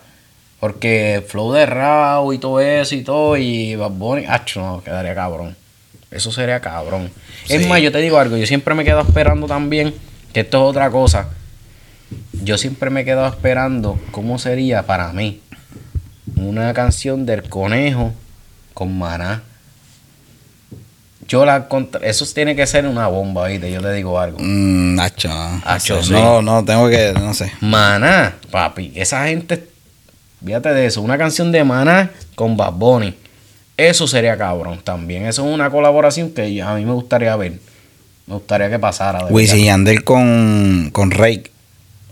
Porque 0.61 1.15
el 1.15 1.23
flow 1.23 1.53
de 1.53 1.65
Raúl 1.65 2.35
y 2.35 2.39
todo 2.39 2.61
eso 2.61 2.95
y 2.95 3.03
todo, 3.03 3.39
y 3.39 3.75
Bad 3.75 3.93
Bunny, 3.93 4.27
acho, 4.29 4.61
no, 4.61 4.85
quedaría 4.85 5.15
cabrón. 5.15 5.57
Eso 6.11 6.31
sería 6.31 6.61
cabrón. 6.61 7.11
Es 7.49 7.67
más, 7.67 7.81
yo 7.81 7.91
te 7.91 7.99
digo 7.99 8.19
algo, 8.19 8.37
yo 8.37 8.47
siempre 8.47 8.75
me 8.75 8.85
quedo 8.85 9.01
esperando 9.01 9.47
también, 9.47 9.95
que 10.35 10.41
esto 10.41 10.59
es 10.59 10.71
otra 10.71 10.91
cosa. 10.91 11.31
Yo 12.43 12.59
siempre 12.59 12.91
me 12.91 13.07
quedo 13.07 13.27
esperando 13.27 13.99
cómo 14.11 14.39
sería 14.39 14.83
para 14.83 15.11
mí 15.15 15.41
una 16.37 16.75
canción 16.75 17.25
del 17.25 17.49
conejo 17.49 18.13
con 18.75 18.99
maná. 18.99 19.43
Yo 21.29 21.45
la 21.47 21.69
contra- 21.69 22.01
eso 22.07 22.27
tiene 22.35 22.55
que 22.55 22.67
ser 22.67 22.87
una 22.87 23.07
bomba, 23.09 23.49
¿viste? 23.49 23.71
Yo 23.73 23.81
te 23.81 23.93
digo 23.93 24.19
algo. 24.21 24.39
Mm, 24.41 24.95
Nacho, 24.95 25.29
no. 25.29 25.63
Hacho, 25.65 25.97
No 25.97 26.03
sé, 26.03 26.09
sí. 26.09 26.13
no, 26.15 26.43
no, 26.43 26.65
tengo 26.65 26.89
que, 26.89 27.13
no 27.15 27.33
sé. 27.35 27.53
Maná, 27.61 28.35
papi. 28.51 28.93
Esa 28.95 29.27
gente, 29.27 29.67
fíjate 30.45 30.71
de 30.75 30.87
eso, 30.87 31.01
una 31.03 31.17
canción 31.19 31.51
de 31.53 31.65
Maná 31.65 32.11
con 32.35 32.57
Bad 32.57 32.73
Bunny. 32.75 33.15
Eso 33.77 34.07
sería 34.07 34.37
cabrón 34.39 34.81
también. 34.85 35.27
Eso 35.27 35.47
es 35.49 35.53
una 35.53 35.71
colaboración 35.71 36.31
que 36.31 36.63
a 36.63 36.75
mí 36.75 36.85
me 36.85 36.93
gustaría 36.93 37.35
ver. 37.37 37.53
Me 38.27 38.35
gustaría 38.35 38.71
que 38.71 38.79
pasara. 38.79 39.27
Wisin 39.27 39.61
y. 39.61 39.65
Yandel 39.67 40.05
con, 40.05 40.91
con 40.93 41.11
Rake 41.11 41.51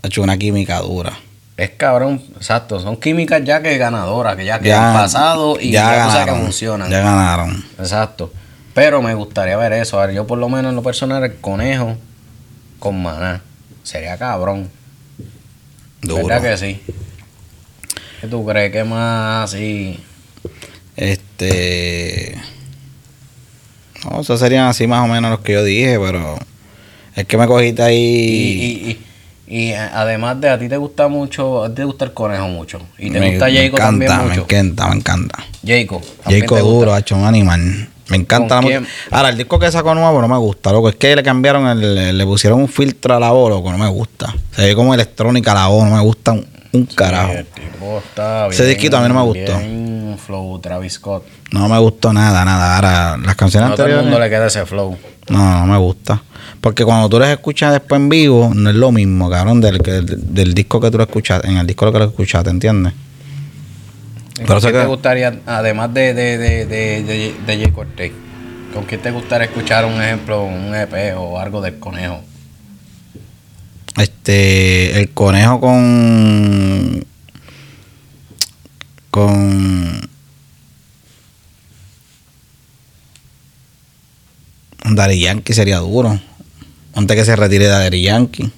ha 0.03 0.07
hecho 0.07 0.21
una 0.21 0.37
química 0.37 0.79
dura. 0.79 1.13
Es 1.55 1.69
cabrón, 1.71 2.21
exacto. 2.35 2.79
Son 2.79 2.97
químicas 2.97 3.41
ya 3.45 3.61
que 3.61 3.77
ganadoras, 3.77 4.35
que 4.35 4.43
ya 4.43 4.59
que 4.59 4.69
Ya- 4.69 4.89
han 4.89 4.93
pasado 4.97 5.57
y 5.59 5.71
ya, 5.71 6.05
tú 6.05 6.11
sabes 6.11 6.33
que 6.33 6.39
funcionan. 6.41 6.89
Ya 6.89 6.99
ganaron. 6.99 7.63
Exacto. 7.79 8.33
Pero 8.73 9.01
me 9.01 9.13
gustaría 9.13 9.55
ver 9.57 9.73
eso. 9.73 9.99
A 9.99 10.07
ver, 10.07 10.15
yo 10.15 10.25
por 10.25 10.39
lo 10.39 10.49
menos 10.49 10.69
en 10.71 10.75
lo 10.75 10.83
personal, 10.83 11.23
el 11.23 11.35
conejo 11.35 11.95
con 12.79 13.01
maná. 13.01 13.41
Sería 13.83 14.17
cabrón. 14.17 14.69
Duro. 16.01 16.25
¿Verdad 16.27 16.51
que 16.51 16.57
sí? 16.57 16.81
¿Qué 18.19 18.27
tú 18.27 18.45
crees? 18.45 18.71
¿Qué 18.71 18.83
más 18.83 19.53
así? 19.53 19.99
Este. 20.95 22.35
No, 24.03 24.21
esos 24.21 24.39
serían 24.39 24.67
así 24.67 24.87
más 24.87 25.03
o 25.03 25.07
menos 25.07 25.31
los 25.31 25.39
que 25.41 25.53
yo 25.53 25.63
dije, 25.63 25.99
pero. 25.99 26.37
Es 27.15 27.25
que 27.25 27.37
me 27.37 27.45
cogiste 27.45 27.83
ahí. 27.83 27.95
y, 27.95 28.99
y, 29.47 29.65
y, 29.69 29.73
además 29.73 30.41
de 30.41 30.49
a 30.49 30.57
ti 30.57 30.67
te 30.67 30.77
gusta 30.77 31.07
mucho, 31.07 31.63
a 31.63 31.69
ti 31.69 31.75
te 31.75 31.83
gusta 31.83 32.05
el 32.05 32.13
conejo 32.13 32.47
mucho. 32.47 32.81
Y 32.97 33.11
te 33.11 33.19
me, 33.19 33.29
gusta 33.31 33.51
Jacob 33.51 33.77
también 33.77 34.11
encanta, 34.11 34.23
me 34.23 34.29
mucho. 34.29 34.41
encanta, 34.41 34.87
me 34.87 34.95
encanta. 34.95 35.43
Jacob. 35.65 36.01
Jacob 36.25 36.59
duro, 36.59 36.93
ha 36.93 36.99
hecho 36.99 37.15
un 37.15 37.25
animal. 37.25 37.89
Me 38.09 38.17
encanta 38.17 38.55
la 38.55 38.61
¿Con 38.61 38.71
música. 38.73 38.91
Ahora, 39.11 39.29
el 39.29 39.37
disco 39.37 39.57
que 39.59 39.71
sacó 39.71 39.95
nuevo 39.95 40.21
no 40.21 40.27
me 40.27 40.37
gusta, 40.37 40.71
loco. 40.71 40.89
Es 40.89 40.95
que 40.95 41.15
le 41.15 41.23
cambiaron, 41.23 41.67
el- 41.67 42.17
le 42.17 42.25
pusieron 42.25 42.59
un 42.59 42.67
filtro 42.67 43.15
a 43.15 43.19
la 43.19 43.31
voz, 43.31 43.49
loco. 43.49 43.71
No 43.71 43.77
me 43.77 43.87
gusta. 43.89 44.33
Se 44.51 44.63
ve 44.65 44.75
como 44.75 44.93
electrónica 44.93 45.53
la 45.53 45.67
voz, 45.67 45.85
no 45.87 45.95
me 45.95 46.01
gusta 46.01 46.33
un, 46.33 46.45
un 46.73 46.85
carajo. 46.87 47.31
Sí, 47.31 47.37
el 47.37 47.45
tipo 47.47 47.97
está 47.99 48.47
Ese 48.47 48.65
disquito 48.65 48.97
a 48.97 49.01
mí 49.01 49.07
no 49.07 49.13
me 49.15 49.21
gustó. 49.21 49.57
Bien 49.57 50.17
flow 50.25 50.59
Travis 50.59 50.93
Scott. 50.93 51.23
No 51.51 51.67
me 51.69 51.77
gustó 51.79 52.11
nada, 52.13 52.43
nada. 52.45 52.75
Ahora, 52.75 53.17
las 53.17 53.35
canciones 53.35 53.69
No 53.69 53.73
a 53.73 53.77
todo 53.77 53.85
el 53.87 53.93
anteriores. 53.93 54.11
mundo 54.11 54.19
le 54.19 54.29
queda 54.29 54.47
ese 54.47 54.65
flow. 54.65 54.97
No, 55.29 55.59
no 55.59 55.65
me 55.65 55.77
gusta. 55.77 56.21
Porque 56.59 56.83
cuando 56.85 57.07
tú 57.09 57.19
les 57.19 57.29
escuchas 57.29 57.71
después 57.73 57.99
en 57.99 58.09
vivo, 58.09 58.51
no 58.53 58.69
es 58.69 58.75
lo 58.75 58.91
mismo, 58.91 59.29
cabrón, 59.29 59.59
del, 59.61 59.79
que- 59.81 60.01
del, 60.01 60.53
disco 60.53 60.79
que 60.79 60.91
tú 60.91 60.97
lo 60.97 61.03
escuchas, 61.05 61.43
en 61.45 61.57
el 61.57 61.65
disco 61.67 61.91
que 61.91 61.99
lo 61.99 62.05
escuchaste, 62.05 62.49
¿entiendes? 62.49 62.93
¿Con 64.35 64.59
quién 64.59 64.73
te 64.73 64.85
gustaría, 64.85 65.39
además 65.45 65.93
de, 65.93 66.13
de, 66.13 66.37
de, 66.37 66.65
de, 66.65 67.35
de, 67.45 67.57
Jay 67.57 67.71
Cortez, 67.71 68.11
con 68.73 68.83
quién 68.85 68.99
te 68.99 69.11
gustaría 69.11 69.45
escuchar 69.45 69.85
un 69.85 70.01
ejemplo, 70.01 70.43
un 70.43 70.73
EP 70.73 71.15
o 71.15 71.39
algo 71.39 71.61
del 71.61 71.77
conejo? 71.77 72.23
Este, 73.97 74.99
el 74.99 75.11
conejo 75.11 75.59
con. 75.59 77.05
con 79.11 80.09
Dari 84.83 85.19
Yankee 85.19 85.53
sería 85.53 85.77
duro. 85.77 86.19
Antes 86.95 87.17
que 87.17 87.25
se 87.25 87.35
retire 87.35 87.65
de 87.65 87.69
Dari 87.69 88.01
Yankee. 88.01 88.51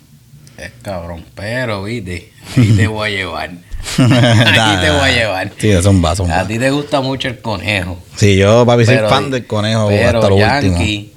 Es 0.57 0.71
cabrón, 0.81 1.25
pero 1.35 1.83
viste, 1.83 2.31
ahí 2.55 2.71
te 2.71 2.87
voy 2.87 3.09
a 3.09 3.15
llevar. 3.15 3.64
Aquí 3.97 4.81
te 4.81 4.91
voy 4.91 5.09
a 5.09 5.11
llevar. 5.11 5.51
Sí, 5.57 5.69
es 5.69 5.85
un 5.85 6.01
vaso. 6.01 6.27
A 6.29 6.45
ti 6.47 6.59
te 6.59 6.69
gusta 6.71 7.01
mucho 7.01 7.27
el 7.27 7.39
conejo. 7.39 7.97
Sí, 8.15 8.35
yo, 8.37 8.65
papi, 8.65 8.85
soy 8.85 8.97
fan 8.97 9.31
del 9.31 9.45
conejo 9.45 9.87
pero 9.87 10.19
hasta 10.19 10.29
lo 10.29 10.37
Yankee 10.37 10.69
último. 10.69 11.09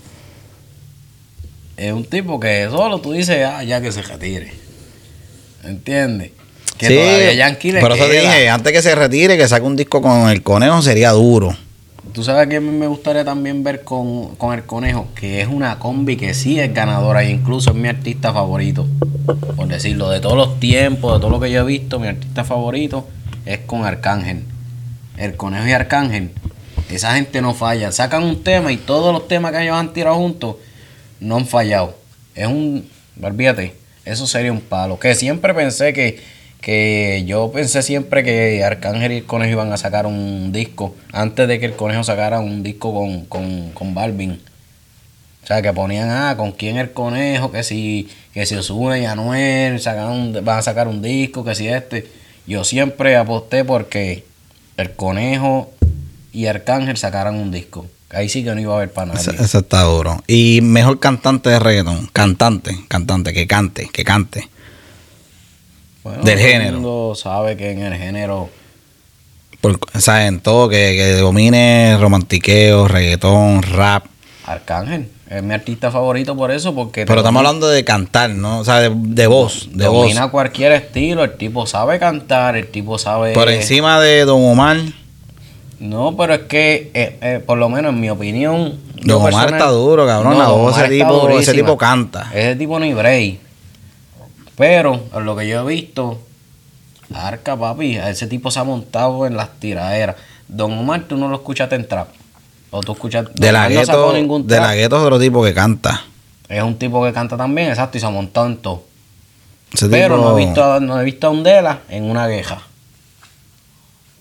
es 1.77 1.93
un 1.93 2.05
tipo 2.05 2.39
que 2.39 2.69
solo 2.71 3.01
tú 3.01 3.13
dices, 3.13 3.47
ah, 3.47 3.63
ya 3.65 3.81
que 3.81 3.93
se 3.93 4.03
retire. 4.03 4.53
¿Entiendes? 5.65 6.33
Que 6.77 6.87
sí, 6.87 6.95
todavía 6.95 7.33
Yankee 7.35 7.73
le 7.73 7.81
por 7.81 7.93
eso 7.93 8.07
te 8.07 8.21
dije, 8.21 8.49
antes 8.49 8.73
que 8.73 8.83
se 8.83 8.95
retire, 8.95 9.37
que 9.37 9.49
saque 9.49 9.67
un 9.67 9.75
disco 9.75 10.01
con 10.01 10.31
el 10.31 10.43
conejo 10.43 10.81
sería 10.83 11.11
duro. 11.11 11.57
Tú 12.13 12.25
sabes 12.25 12.49
que 12.49 12.61
me 12.61 12.87
gustaría 12.87 13.25
también 13.25 13.63
ver 13.63 13.85
con, 13.85 14.35
con 14.37 14.55
el 14.55 14.65
conejo, 14.65 15.09
que 15.15 15.41
es 15.41 15.49
una 15.49 15.79
combi 15.79 16.17
que 16.17 16.35
sí 16.35 16.59
es 16.59 16.73
ganadora 16.73 17.23
e 17.23 17.31
incluso 17.31 17.71
es 17.71 17.77
mi 17.77 17.89
artista 17.89 18.33
favorito. 18.33 18.87
Por 19.57 19.69
decirlo, 19.69 20.11
de 20.11 20.21
todos 20.21 20.37
los 20.37 20.59
tiempos, 20.59 21.15
de 21.15 21.21
todo 21.21 21.31
lo 21.31 21.41
que 21.41 21.51
yo 21.51 21.61
he 21.61 21.65
visto, 21.65 21.99
mi 21.99 22.09
artista 22.09 22.45
favorito 22.45 23.07
es 23.45 23.59
con 23.61 23.85
Arcángel. 23.85 24.45
El 25.17 25.37
conejo 25.37 25.67
y 25.67 25.73
Arcángel. 25.73 26.31
Esa 26.91 27.15
gente 27.15 27.43
no 27.43 27.55
falla. 27.55 27.93
Sacan 27.93 28.23
un 28.23 28.43
tema 28.43 28.73
y 28.73 28.77
todos 28.77 29.13
los 29.13 29.29
temas 29.29 29.53
que 29.53 29.63
ellos 29.63 29.77
han 29.77 29.93
tirado 29.93 30.17
juntos 30.17 30.57
no 31.21 31.37
han 31.37 31.47
fallado. 31.47 31.97
Es 32.35 32.47
un. 32.47 32.89
Olvídate, 33.21 33.75
eso 34.05 34.27
sería 34.27 34.53
un 34.53 34.61
palo. 34.61 34.99
Que 34.99 35.15
siempre 35.15 35.53
pensé 35.55 35.93
que. 35.93 36.38
Que 36.61 37.25
yo 37.27 37.51
pensé 37.53 37.83
siempre 37.83 38.25
que 38.25 38.65
Arcángel 38.65 39.13
y 39.13 39.17
el 39.19 39.25
Conejo 39.25 39.53
iban 39.53 39.73
a 39.73 39.77
sacar 39.77 40.07
un 40.07 40.51
disco 40.53 40.95
antes 41.13 41.47
de 41.47 41.61
que 41.61 41.67
el 41.67 41.77
Conejo 41.77 42.03
sacara 42.05 42.41
un 42.41 42.63
disco 42.63 42.93
con, 42.93 43.25
con, 43.27 43.71
con 43.71 43.95
Balvin. 43.95 44.41
O 45.43 45.47
sea, 45.47 45.63
que 45.63 45.73
ponían, 45.73 46.11
ah, 46.11 46.35
con 46.37 46.53
quién 46.53 46.77
el 46.77 46.93
Conejo, 46.93 47.51
que 47.51 47.63
si, 47.63 48.09
que 48.35 48.45
si 48.45 48.55
Ozuna 48.55 48.99
y 48.99 49.07
Anuel 49.07 49.81
sacan 49.81 50.45
van 50.45 50.59
a 50.59 50.63
sacar 50.63 50.89
un 50.89 51.01
disco, 51.01 51.45
que 51.45 51.55
si 51.55 51.69
este. 51.69 52.07
Yo 52.47 52.65
siempre 52.65 53.17
aposté 53.17 53.65
porque 53.65 54.25
el 54.77 54.93
Conejo 54.93 55.71
y 56.33 56.47
Arcángel 56.47 56.97
sacaran 56.97 57.37
un 57.37 57.51
disco. 57.51 57.87
Ahí 58.11 58.29
sí 58.29 58.43
que 58.43 58.55
no 58.55 58.61
iba 58.61 58.73
a 58.73 58.77
haber 58.79 58.93
para 58.93 59.13
nadie. 59.13 59.37
Eso 59.39 59.59
está 59.59 59.83
duro. 59.83 60.23
Y 60.27 60.61
mejor 60.63 60.99
cantante 60.99 61.51
de 61.51 61.59
reggaeton. 61.59 62.09
Cantante, 62.13 62.79
cantante, 62.89 63.35
que 63.35 63.47
cante, 63.47 63.91
que 63.93 64.05
cante. 64.05 64.49
Bueno, 66.05 66.23
del 66.23 66.37
todo 66.37 66.45
el 66.47 66.53
género. 66.53 66.73
mundo 66.81 67.15
sabe 67.15 67.57
que 67.57 67.71
en 67.73 67.83
el 67.83 67.95
género 67.95 68.49
Por, 69.61 69.79
o 69.95 70.01
sea, 70.01 70.27
en 70.27 70.41
todo, 70.41 70.69
que, 70.69 70.95
que 70.97 71.15
domine 71.17 71.97
romantiqueo, 72.01 72.87
reggaetón, 72.89 73.63
rap. 73.63 74.05
Arcángel 74.47 75.09
es 75.29 75.43
mi 75.43 75.53
artista 75.53 75.91
favorito 75.91 76.35
por 76.37 76.51
eso, 76.51 76.75
porque 76.75 77.05
Pero 77.05 77.21
estamos 77.21 77.41
domina- 77.41 77.49
hablando 77.51 77.69
de 77.69 77.85
cantar, 77.85 78.31
¿no? 78.31 78.61
O 78.61 78.65
sea, 78.65 78.77
de, 78.81 78.91
de 78.95 79.27
voz, 79.27 79.69
de 79.73 79.87
voz. 79.89 80.03
domina 80.05 80.31
cualquier 80.31 80.73
estilo, 80.73 81.23
el 81.25 81.37
tipo 81.37 81.67
sabe 81.67 81.99
cantar, 81.99 82.57
el 82.57 82.69
tipo 82.69 82.97
sabe... 82.99 83.35
Por 83.35 83.51
encima 83.51 84.01
de 84.01 84.25
Don 84.25 84.43
Omar. 84.43 84.79
No, 85.81 86.17
pero 86.17 86.35
es 86.35 86.41
que, 86.43 86.91
eh, 86.95 87.19
eh, 87.21 87.43
por 87.45 87.59
lo 87.59 87.69
menos 87.69 87.93
en 87.93 88.01
mi 88.01 88.09
opinión... 88.11 88.79
Don 89.03 89.17
Omar 89.19 89.33
personal- 89.33 89.55
está 89.61 89.71
duro, 89.71 90.07
cabrón. 90.07 90.33
No, 90.33 90.39
la 90.39 90.49
voz, 90.49 90.79
ese 90.79 90.89
tipo, 90.89 91.29
ese 91.31 91.53
tipo 91.53 91.77
canta. 91.77 92.31
Ese 92.33 92.57
tipo 92.57 92.79
ni 92.81 92.95
break. 92.95 93.39
Pero, 94.59 95.05
a 95.13 95.21
lo 95.21 95.37
que 95.37 95.49
yo 95.49 95.63
he 95.63 95.75
visto, 95.75 96.21
Arca, 97.15 97.57
papi, 97.57 97.97
a 97.97 98.11
ese 98.11 98.27
tipo 98.27 98.51
se 98.51 98.59
ha 98.59 98.65
montado 98.65 99.27
en 99.27 99.37
las 99.37 99.59
tiraderas. 99.61 100.17
Don 100.49 100.73
Omar, 100.73 101.03
tú 101.05 101.17
no 101.17 101.29
lo 101.29 101.37
escuchaste 101.37 101.77
en 101.77 101.87
trap. 101.89 102.09
O 102.71 102.81
tú 102.83 102.93
escuchas... 102.93 103.27
De 103.35 103.53
la 103.53 103.69
no 103.69 103.81
gueto, 103.81 104.13
ningún 104.13 104.47
de 104.47 104.59
la 104.61 104.75
gueto 104.75 104.97
es 104.97 105.03
otro 105.03 105.19
tipo 105.19 105.43
que 105.43 105.55
canta. 105.55 106.03
Es 106.49 106.63
un 106.63 106.77
tipo 106.79 107.03
que 107.05 107.13
canta 107.13 107.37
también, 107.37 107.69
exacto, 107.69 107.97
y 107.97 108.01
se 108.01 108.07
ha 108.07 108.11
montado 108.11 108.47
en 108.47 108.57
todo. 108.59 108.83
Ese 109.73 109.89
Pero 109.89 110.17
tipo- 110.17 110.29
no 110.29 110.39
he 110.39 110.45
visto, 110.45 110.65
a- 110.73 110.81
no 110.81 111.01
he 111.01 111.05
visto 111.05 111.27
a 111.27 111.31
Undela 111.31 111.81
en 111.89 112.05
una 112.05 112.27
queja. 112.27 112.63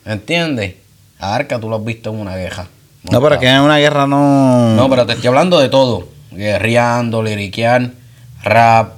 ¿Entiendes? 0.05 0.75
A 1.19 1.35
Arca 1.35 1.59
tú 1.59 1.69
lo 1.69 1.77
has 1.77 1.83
visto 1.83 2.09
en 2.11 2.19
una 2.19 2.35
queja. 2.35 2.67
No, 3.11 3.21
pero 3.21 3.35
es 3.35 3.41
que 3.41 3.47
en 3.47 3.61
una 3.61 3.77
guerra 3.77 4.05
no. 4.07 4.75
No, 4.75 4.89
pero 4.89 5.05
te 5.05 5.13
estoy 5.13 5.27
hablando 5.27 5.59
de 5.59 5.69
todo. 5.69 6.07
Guerreando, 6.31 7.23
liriquear, 7.23 7.91
rap, 8.43 8.96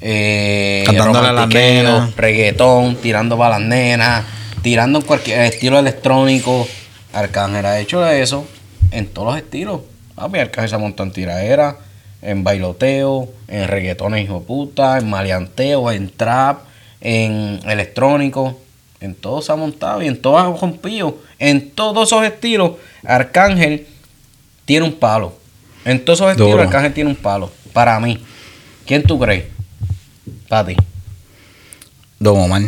eh, 0.00 0.84
Cantándole 0.86 1.18
a 1.18 1.32
las 1.32 1.32
romantiqueo, 1.32 1.82
nenas. 1.82 2.16
reggaetón, 2.16 2.96
tirando 2.96 3.36
para 3.36 3.58
las 3.58 3.68
nenas, 3.68 4.24
tirando 4.62 5.00
en 5.00 5.04
cualquier 5.04 5.40
estilo 5.42 5.78
electrónico. 5.78 6.66
Arcángel 7.12 7.66
ha 7.66 7.80
hecho 7.80 8.06
eso 8.06 8.46
en 8.90 9.06
todos 9.08 9.28
los 9.28 9.36
estilos. 9.36 9.80
Papi, 10.14 10.38
Arcángel 10.38 10.68
se 10.68 10.74
ha 10.74 10.78
montado 10.78 11.06
en 11.08 11.12
tiraera, 11.12 11.76
en 12.22 12.44
bailoteo, 12.44 13.28
en 13.48 13.68
reggaetones 13.68 14.24
hijo 14.24 14.40
de 14.40 14.46
puta, 14.46 14.98
en 14.98 15.08
maleanteo, 15.08 15.90
en 15.90 16.10
trap, 16.10 16.60
en 17.00 17.60
electrónico. 17.66 18.58
En 19.00 19.14
todo 19.14 19.42
se 19.42 19.52
ha 19.52 19.56
montado 19.56 20.02
y 20.02 20.08
en 20.08 20.20
todo 20.20 20.38
ha 20.38 20.44
rompido. 20.56 21.18
En 21.38 21.70
todos 21.70 22.08
esos 22.08 22.24
estilos, 22.24 22.72
Arcángel 23.04 23.86
tiene 24.64 24.86
un 24.86 24.92
palo. 24.92 25.34
En 25.84 26.04
todos 26.04 26.18
esos 26.18 26.30
estilos, 26.32 26.50
Duro. 26.50 26.62
Arcángel 26.64 26.92
tiene 26.92 27.10
un 27.10 27.16
palo. 27.16 27.50
Para 27.72 27.98
mí. 28.00 28.18
¿Quién 28.86 29.04
tú 29.04 29.18
crees? 29.18 29.44
Para 30.48 30.66
ti. 30.66 30.76
Don 32.18 32.38
Omar. 32.38 32.62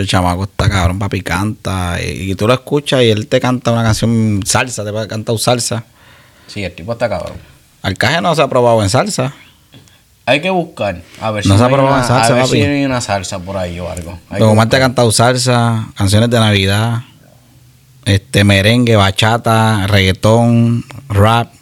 El 0.00 0.06
chamaco 0.06 0.44
está 0.44 0.70
cabrón, 0.70 0.98
papi, 0.98 1.20
canta. 1.20 1.98
Y, 2.02 2.30
y 2.30 2.34
tú 2.34 2.46
lo 2.46 2.54
escuchas 2.54 3.02
y 3.02 3.10
él 3.10 3.26
te 3.26 3.38
canta 3.38 3.70
una 3.70 3.82
canción 3.82 4.40
salsa, 4.46 4.82
te 4.82 5.08
canta 5.08 5.32
un 5.32 5.38
salsa. 5.38 5.84
Sí, 6.46 6.64
el 6.64 6.74
tipo 6.74 6.92
está 6.92 7.06
cabrón. 7.06 7.36
Arcaje 7.82 8.20
no 8.22 8.34
se 8.34 8.40
ha 8.40 8.48
probado 8.48 8.82
en 8.82 8.88
salsa. 8.88 9.34
Hay 10.24 10.40
que 10.40 10.48
buscar. 10.48 11.02
A 11.20 11.30
ver 11.32 11.44
No 11.44 11.54
si 11.54 11.58
se 11.58 11.64
ha 11.64 11.66
hay 11.66 11.72
probado 11.72 11.94
una, 11.96 12.02
en 12.02 12.08
salsa, 12.08 12.32
a 12.32 12.36
ver 12.36 12.46
si 12.46 12.62
hay 12.62 12.84
una 12.84 13.00
salsa 13.02 13.38
por 13.40 13.58
ahí 13.58 13.78
o 13.78 13.90
algo. 13.90 14.18
Hay 14.30 14.40
Don 14.40 14.50
Omar 14.50 14.70
te 14.70 14.76
ha 14.76 14.80
cantado 14.80 15.12
salsa, 15.12 15.88
canciones 15.94 16.30
de 16.30 16.40
Navidad, 16.40 17.02
este 18.06 18.42
merengue, 18.44 18.96
bachata, 18.96 19.86
reggaetón, 19.86 20.84
rap. 21.10 21.52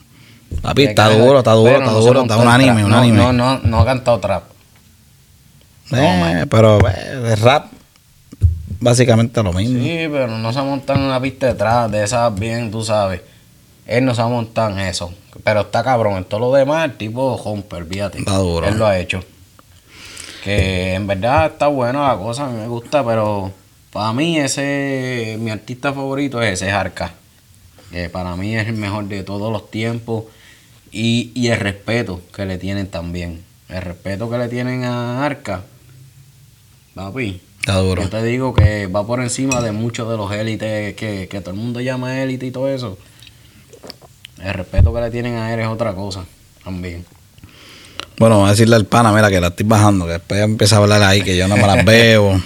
Papi, 0.62 0.84
está 0.84 1.10
duro, 1.10 1.38
está 1.38 1.52
duro, 1.52 1.78
está 1.78 1.92
duro, 1.92 2.22
está 2.22 2.36
un 2.36 2.48
anime, 2.48 2.84
un 2.84 2.92
anime. 2.92 3.16
No, 3.16 3.32
no, 3.32 3.58
no 3.58 3.80
ha 3.80 3.84
cantado 3.84 4.18
trap. 4.18 4.44
Eh, 5.92 6.46
pero 6.50 6.78
eh, 6.88 7.36
rap, 7.36 7.66
básicamente 8.80 9.42
lo 9.42 9.52
mismo. 9.52 9.82
Sí, 9.82 10.06
pero 10.10 10.28
no 10.38 10.52
se 10.52 10.58
ha 10.58 10.62
montado 10.62 10.98
en 10.98 11.06
una 11.06 11.20
pista 11.20 11.46
de 11.46 11.54
trap, 11.54 11.90
de 11.90 12.04
esas 12.04 12.34
bien, 12.34 12.70
tú 12.70 12.84
sabes. 12.84 13.20
Él 13.86 14.04
no 14.04 14.14
se 14.14 14.20
ha 14.20 14.26
montado 14.26 14.70
en 14.70 14.80
eso. 14.80 15.12
Pero 15.42 15.60
está 15.62 15.82
cabrón. 15.82 16.18
En 16.18 16.24
todo 16.24 16.40
lo 16.40 16.52
demás, 16.52 16.84
el 16.84 16.96
tipo 16.96 17.40
rompe, 17.42 17.76
olvídate. 17.76 18.18
Está 18.18 18.36
duro. 18.36 18.66
Él 18.66 18.78
lo 18.78 18.86
ha 18.86 18.98
hecho. 18.98 19.24
Que 20.44 20.94
en 20.94 21.06
verdad 21.06 21.46
está 21.46 21.68
buena 21.68 22.08
la 22.08 22.16
cosa, 22.16 22.46
a 22.46 22.48
mí 22.48 22.60
me 22.60 22.68
gusta, 22.68 23.04
pero 23.04 23.50
para 23.92 24.12
mí 24.12 24.38
ese, 24.38 25.36
mi 25.40 25.50
artista 25.50 25.92
favorito 25.92 26.40
es 26.42 26.54
ese 26.54 26.68
es 26.68 26.74
Arca. 26.74 27.14
Que 27.90 28.08
para 28.10 28.36
mí 28.36 28.56
es 28.56 28.68
el 28.68 28.74
mejor 28.74 29.06
de 29.06 29.22
todos 29.22 29.50
los 29.50 29.70
tiempos. 29.70 30.24
Y, 30.92 31.30
y 31.34 31.48
el 31.48 31.58
respeto 31.60 32.20
que 32.34 32.46
le 32.46 32.58
tienen 32.58 32.86
también. 32.88 33.42
El 33.68 33.82
respeto 33.82 34.30
que 34.30 34.38
le 34.38 34.48
tienen 34.48 34.84
a 34.84 35.24
Arca. 35.24 35.62
Papi, 36.94 37.40
Está 37.60 37.76
duro. 37.76 38.02
yo 38.02 38.08
te 38.08 38.22
digo 38.22 38.54
que 38.54 38.86
va 38.86 39.06
por 39.06 39.20
encima 39.20 39.60
de 39.60 39.72
muchos 39.72 40.08
de 40.10 40.16
los 40.16 40.32
élites 40.32 40.94
que, 40.94 41.28
que 41.30 41.40
todo 41.40 41.50
el 41.50 41.60
mundo 41.60 41.80
llama 41.80 42.22
élite 42.22 42.46
y 42.46 42.50
todo 42.50 42.68
eso. 42.68 42.98
El 44.42 44.54
respeto 44.54 44.92
que 44.94 45.00
le 45.00 45.10
tienen 45.10 45.34
a 45.36 45.52
él 45.52 45.60
es 45.60 45.66
otra 45.66 45.92
cosa 45.94 46.24
también. 46.64 47.04
Bueno, 48.18 48.38
voy 48.38 48.48
a 48.48 48.50
decirle 48.50 48.76
al 48.76 48.86
pana, 48.86 49.12
mira, 49.12 49.30
que 49.30 49.40
la 49.40 49.48
estoy 49.48 49.66
bajando, 49.66 50.06
que 50.06 50.12
después 50.12 50.40
empieza 50.40 50.76
a 50.76 50.78
hablar 50.78 51.02
ahí, 51.02 51.22
que 51.22 51.36
yo 51.36 51.46
no 51.46 51.56
me 51.56 51.66
las 51.66 51.84
veo. 51.84 52.40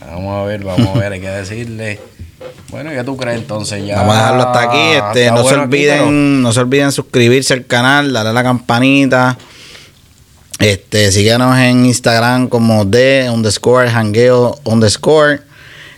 Vamos 0.00 0.34
a 0.34 0.44
ver, 0.44 0.64
vamos 0.64 0.96
a 0.96 0.98
ver, 0.98 1.12
hay 1.12 1.20
que 1.20 1.28
decirle. 1.28 1.98
Bueno, 2.70 2.90
¿qué 2.90 3.02
tú 3.04 3.16
crees 3.16 3.38
entonces? 3.38 3.84
Ya 3.86 3.96
Vamos 3.96 4.14
a 4.14 4.18
dejarlo 4.18 4.42
hasta 4.48 4.62
aquí. 4.62 4.78
Este, 5.18 5.30
no 5.30 5.42
se 5.44 5.50
aquí, 5.54 5.60
olviden, 5.60 5.98
pero- 5.98 6.10
no 6.10 6.52
se 6.52 6.60
olviden 6.60 6.92
suscribirse 6.92 7.54
al 7.54 7.66
canal, 7.66 8.12
darle 8.12 8.30
a 8.30 8.32
la 8.32 8.42
campanita. 8.42 9.36
Este, 10.58 11.10
síganos 11.10 11.58
en 11.58 11.86
Instagram 11.86 12.48
como 12.48 12.84
de 12.84 13.28
underscore 13.32 13.88
jangueo 13.90 14.58
underscore. 14.64 15.40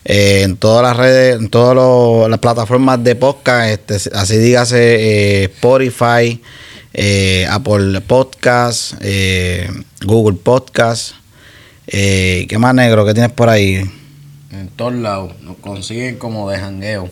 eh, 0.05 0.43
en 0.43 0.57
todas 0.57 0.83
las 0.83 0.97
redes, 0.97 1.37
en 1.39 1.49
todas 1.49 1.77
lo- 1.77 2.29
las 2.29 2.41
plataformas 2.41 3.03
de 3.05 3.15
podcast, 3.15 3.69
este, 3.71 4.17
así 4.17 4.37
dígase 4.37 4.97
eh, 4.97 5.45
Spotify, 5.45 6.43
eh, 6.93 7.47
Apple 7.49 8.01
Podcast, 8.01 8.95
Google 10.05 10.39
Podcast. 10.43 11.13
¿Qué 11.87 12.57
más 12.59 12.75
negro 12.75 13.05
que 13.07 13.15
tienes 13.15 13.31
por 13.31 13.49
ahí? 13.49 13.89
En 14.53 14.69
todos 14.69 14.95
lados. 14.95 15.33
Nos 15.43 15.57
consiguen 15.57 16.19
como 16.19 16.49
de 16.51 16.59
jangueo. 16.59 17.09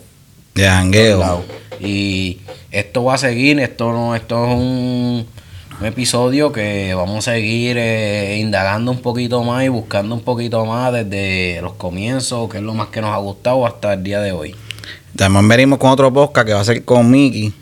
De 0.55 0.67
jangueo. 0.67 1.43
Y 1.81 2.41
esto 2.71 3.05
va 3.05 3.15
a 3.15 3.19
seguir, 3.19 3.59
esto 3.61 3.93
no, 3.93 4.15
esto 4.15 4.45
es 4.45 4.55
un 4.55 5.27
Un 5.81 5.87
episodio 5.87 6.53
que 6.53 6.93
vamos 6.93 7.27
a 7.27 7.33
seguir 7.33 7.79
eh, 7.79 8.37
indagando 8.39 8.91
un 8.91 9.01
poquito 9.01 9.43
más 9.43 9.65
y 9.65 9.69
buscando 9.69 10.15
un 10.15 10.21
poquito 10.21 10.67
más 10.67 10.93
desde 10.93 11.63
los 11.63 11.73
comienzos, 11.73 12.51
que 12.51 12.59
es 12.59 12.63
lo 12.63 12.75
más 12.75 12.89
que 12.89 13.01
nos 13.01 13.15
ha 13.15 13.17
gustado 13.17 13.67
hasta 13.67 13.95
el 13.95 14.03
día 14.03 14.21
de 14.21 14.33
hoy. 14.33 14.55
También 15.17 15.49
venimos 15.49 15.79
con 15.79 15.91
otro 15.91 16.13
podcast 16.13 16.47
que 16.47 16.53
va 16.53 16.61
a 16.61 16.65
ser 16.65 16.85
con 16.85 17.11
Mickey, 17.11 17.55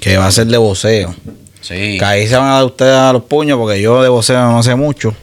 que 0.00 0.16
va 0.16 0.26
a 0.26 0.32
ser 0.32 0.48
de 0.48 0.58
voceo. 0.58 1.14
Sí. 1.60 1.96
Que 1.96 2.04
ahí 2.04 2.26
se 2.26 2.36
van 2.36 2.48
a 2.48 2.54
dar 2.54 2.64
ustedes 2.64 2.96
a 2.96 3.12
los 3.12 3.22
puños 3.22 3.56
porque 3.56 3.80
yo 3.80 4.02
de 4.02 4.08
voceo 4.08 4.50
no 4.50 4.60
sé 4.64 4.74
mucho. 4.74 5.14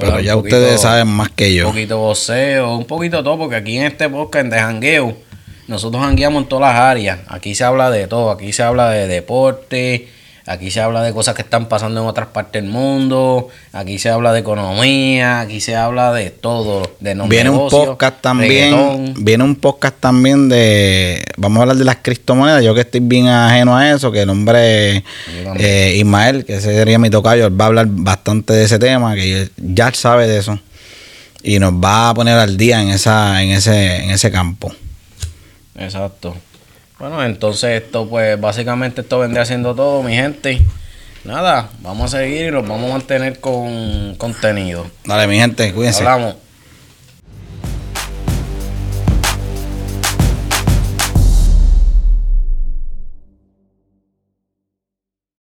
Pero 0.00 0.20
ya 0.20 0.36
un 0.36 0.42
poquito- 0.42 0.56
ustedes 0.56 0.80
saben 0.80 1.08
más 1.08 1.30
que 1.30 1.46
Un 1.48 1.52
yo. 1.52 1.66
poquito 1.68 1.98
voceo, 1.98 2.76
un 2.76 2.84
poquito 2.84 3.22
todo, 3.22 3.38
porque 3.38 3.56
aquí 3.56 3.76
en 3.78 3.84
este 3.84 4.08
podcast 4.08 4.46
de 4.46 4.58
jangueo, 4.58 5.16
nosotros 5.68 6.02
jangueamos 6.02 6.42
en 6.42 6.48
todas 6.48 6.72
las 6.74 6.80
áreas. 6.82 7.18
Aquí 7.28 7.54
se 7.54 7.64
habla 7.64 7.90
de 7.90 8.06
todo, 8.06 8.30
aquí 8.30 8.52
se 8.52 8.62
habla 8.62 8.90
de 8.90 9.06
deporte, 9.08 10.08
aquí 10.46 10.70
se 10.70 10.80
habla 10.80 11.02
de 11.02 11.12
cosas 11.12 11.34
que 11.34 11.42
están 11.42 11.68
pasando 11.68 12.00
en 12.00 12.06
otras 12.06 12.28
partes 12.28 12.62
del 12.62 12.70
mundo, 12.70 13.48
aquí 13.72 13.98
se 13.98 14.10
habla 14.10 14.32
de 14.32 14.40
economía, 14.40 15.40
aquí 15.40 15.60
se 15.60 15.76
habla 15.76 16.12
de 16.12 16.30
todo, 16.30 16.82
de 17.00 17.14
Viene 17.28 17.50
un 17.50 17.68
podcast 17.68 18.20
también, 18.20 18.74
reggaetón. 18.74 19.24
viene 19.24 19.44
un 19.44 19.56
podcast 19.56 19.96
también 20.00 20.48
de, 20.48 21.24
vamos 21.36 21.58
a 21.58 21.62
hablar 21.62 21.76
de 21.76 21.84
las 21.84 21.96
criptomonedas, 21.96 22.64
yo 22.64 22.74
que 22.74 22.80
estoy 22.80 23.00
bien 23.00 23.28
ajeno 23.28 23.76
a 23.76 23.90
eso, 23.90 24.10
que 24.10 24.22
el 24.22 24.30
hombre 24.30 25.04
eh, 25.58 25.94
Ismael, 25.96 26.44
que 26.44 26.56
ese 26.56 26.74
sería 26.74 26.98
mi 26.98 27.10
tocayo, 27.10 27.46
él 27.46 27.60
va 27.60 27.66
a 27.66 27.68
hablar 27.68 27.86
bastante 27.88 28.52
de 28.52 28.64
ese 28.64 28.78
tema, 28.78 29.14
que 29.14 29.50
ya 29.56 29.92
sabe 29.94 30.26
de 30.26 30.38
eso, 30.38 30.58
y 31.42 31.58
nos 31.58 31.72
va 31.72 32.10
a 32.10 32.14
poner 32.14 32.38
al 32.38 32.56
día 32.56 32.82
en 32.82 32.88
esa, 32.88 33.42
en 33.42 33.50
ese, 33.50 34.04
en 34.04 34.10
ese 34.10 34.30
campo. 34.30 34.72
Exacto. 35.76 36.34
Bueno, 37.02 37.24
entonces 37.24 37.82
esto 37.82 38.08
pues 38.08 38.40
básicamente 38.40 39.00
esto 39.00 39.18
vendría 39.18 39.44
siendo 39.44 39.74
todo, 39.74 40.04
mi 40.04 40.14
gente. 40.14 40.60
Nada, 41.24 41.68
vamos 41.80 42.14
a 42.14 42.18
seguir 42.18 42.42
y 42.42 42.50
los 42.52 42.64
vamos 42.64 42.90
a 42.90 42.92
mantener 42.92 43.40
con 43.40 44.14
contenido. 44.14 44.86
Dale, 45.04 45.26
mi 45.26 45.36
gente, 45.36 45.72
cuídense. 45.72 45.98
Hablamos. 45.98 46.36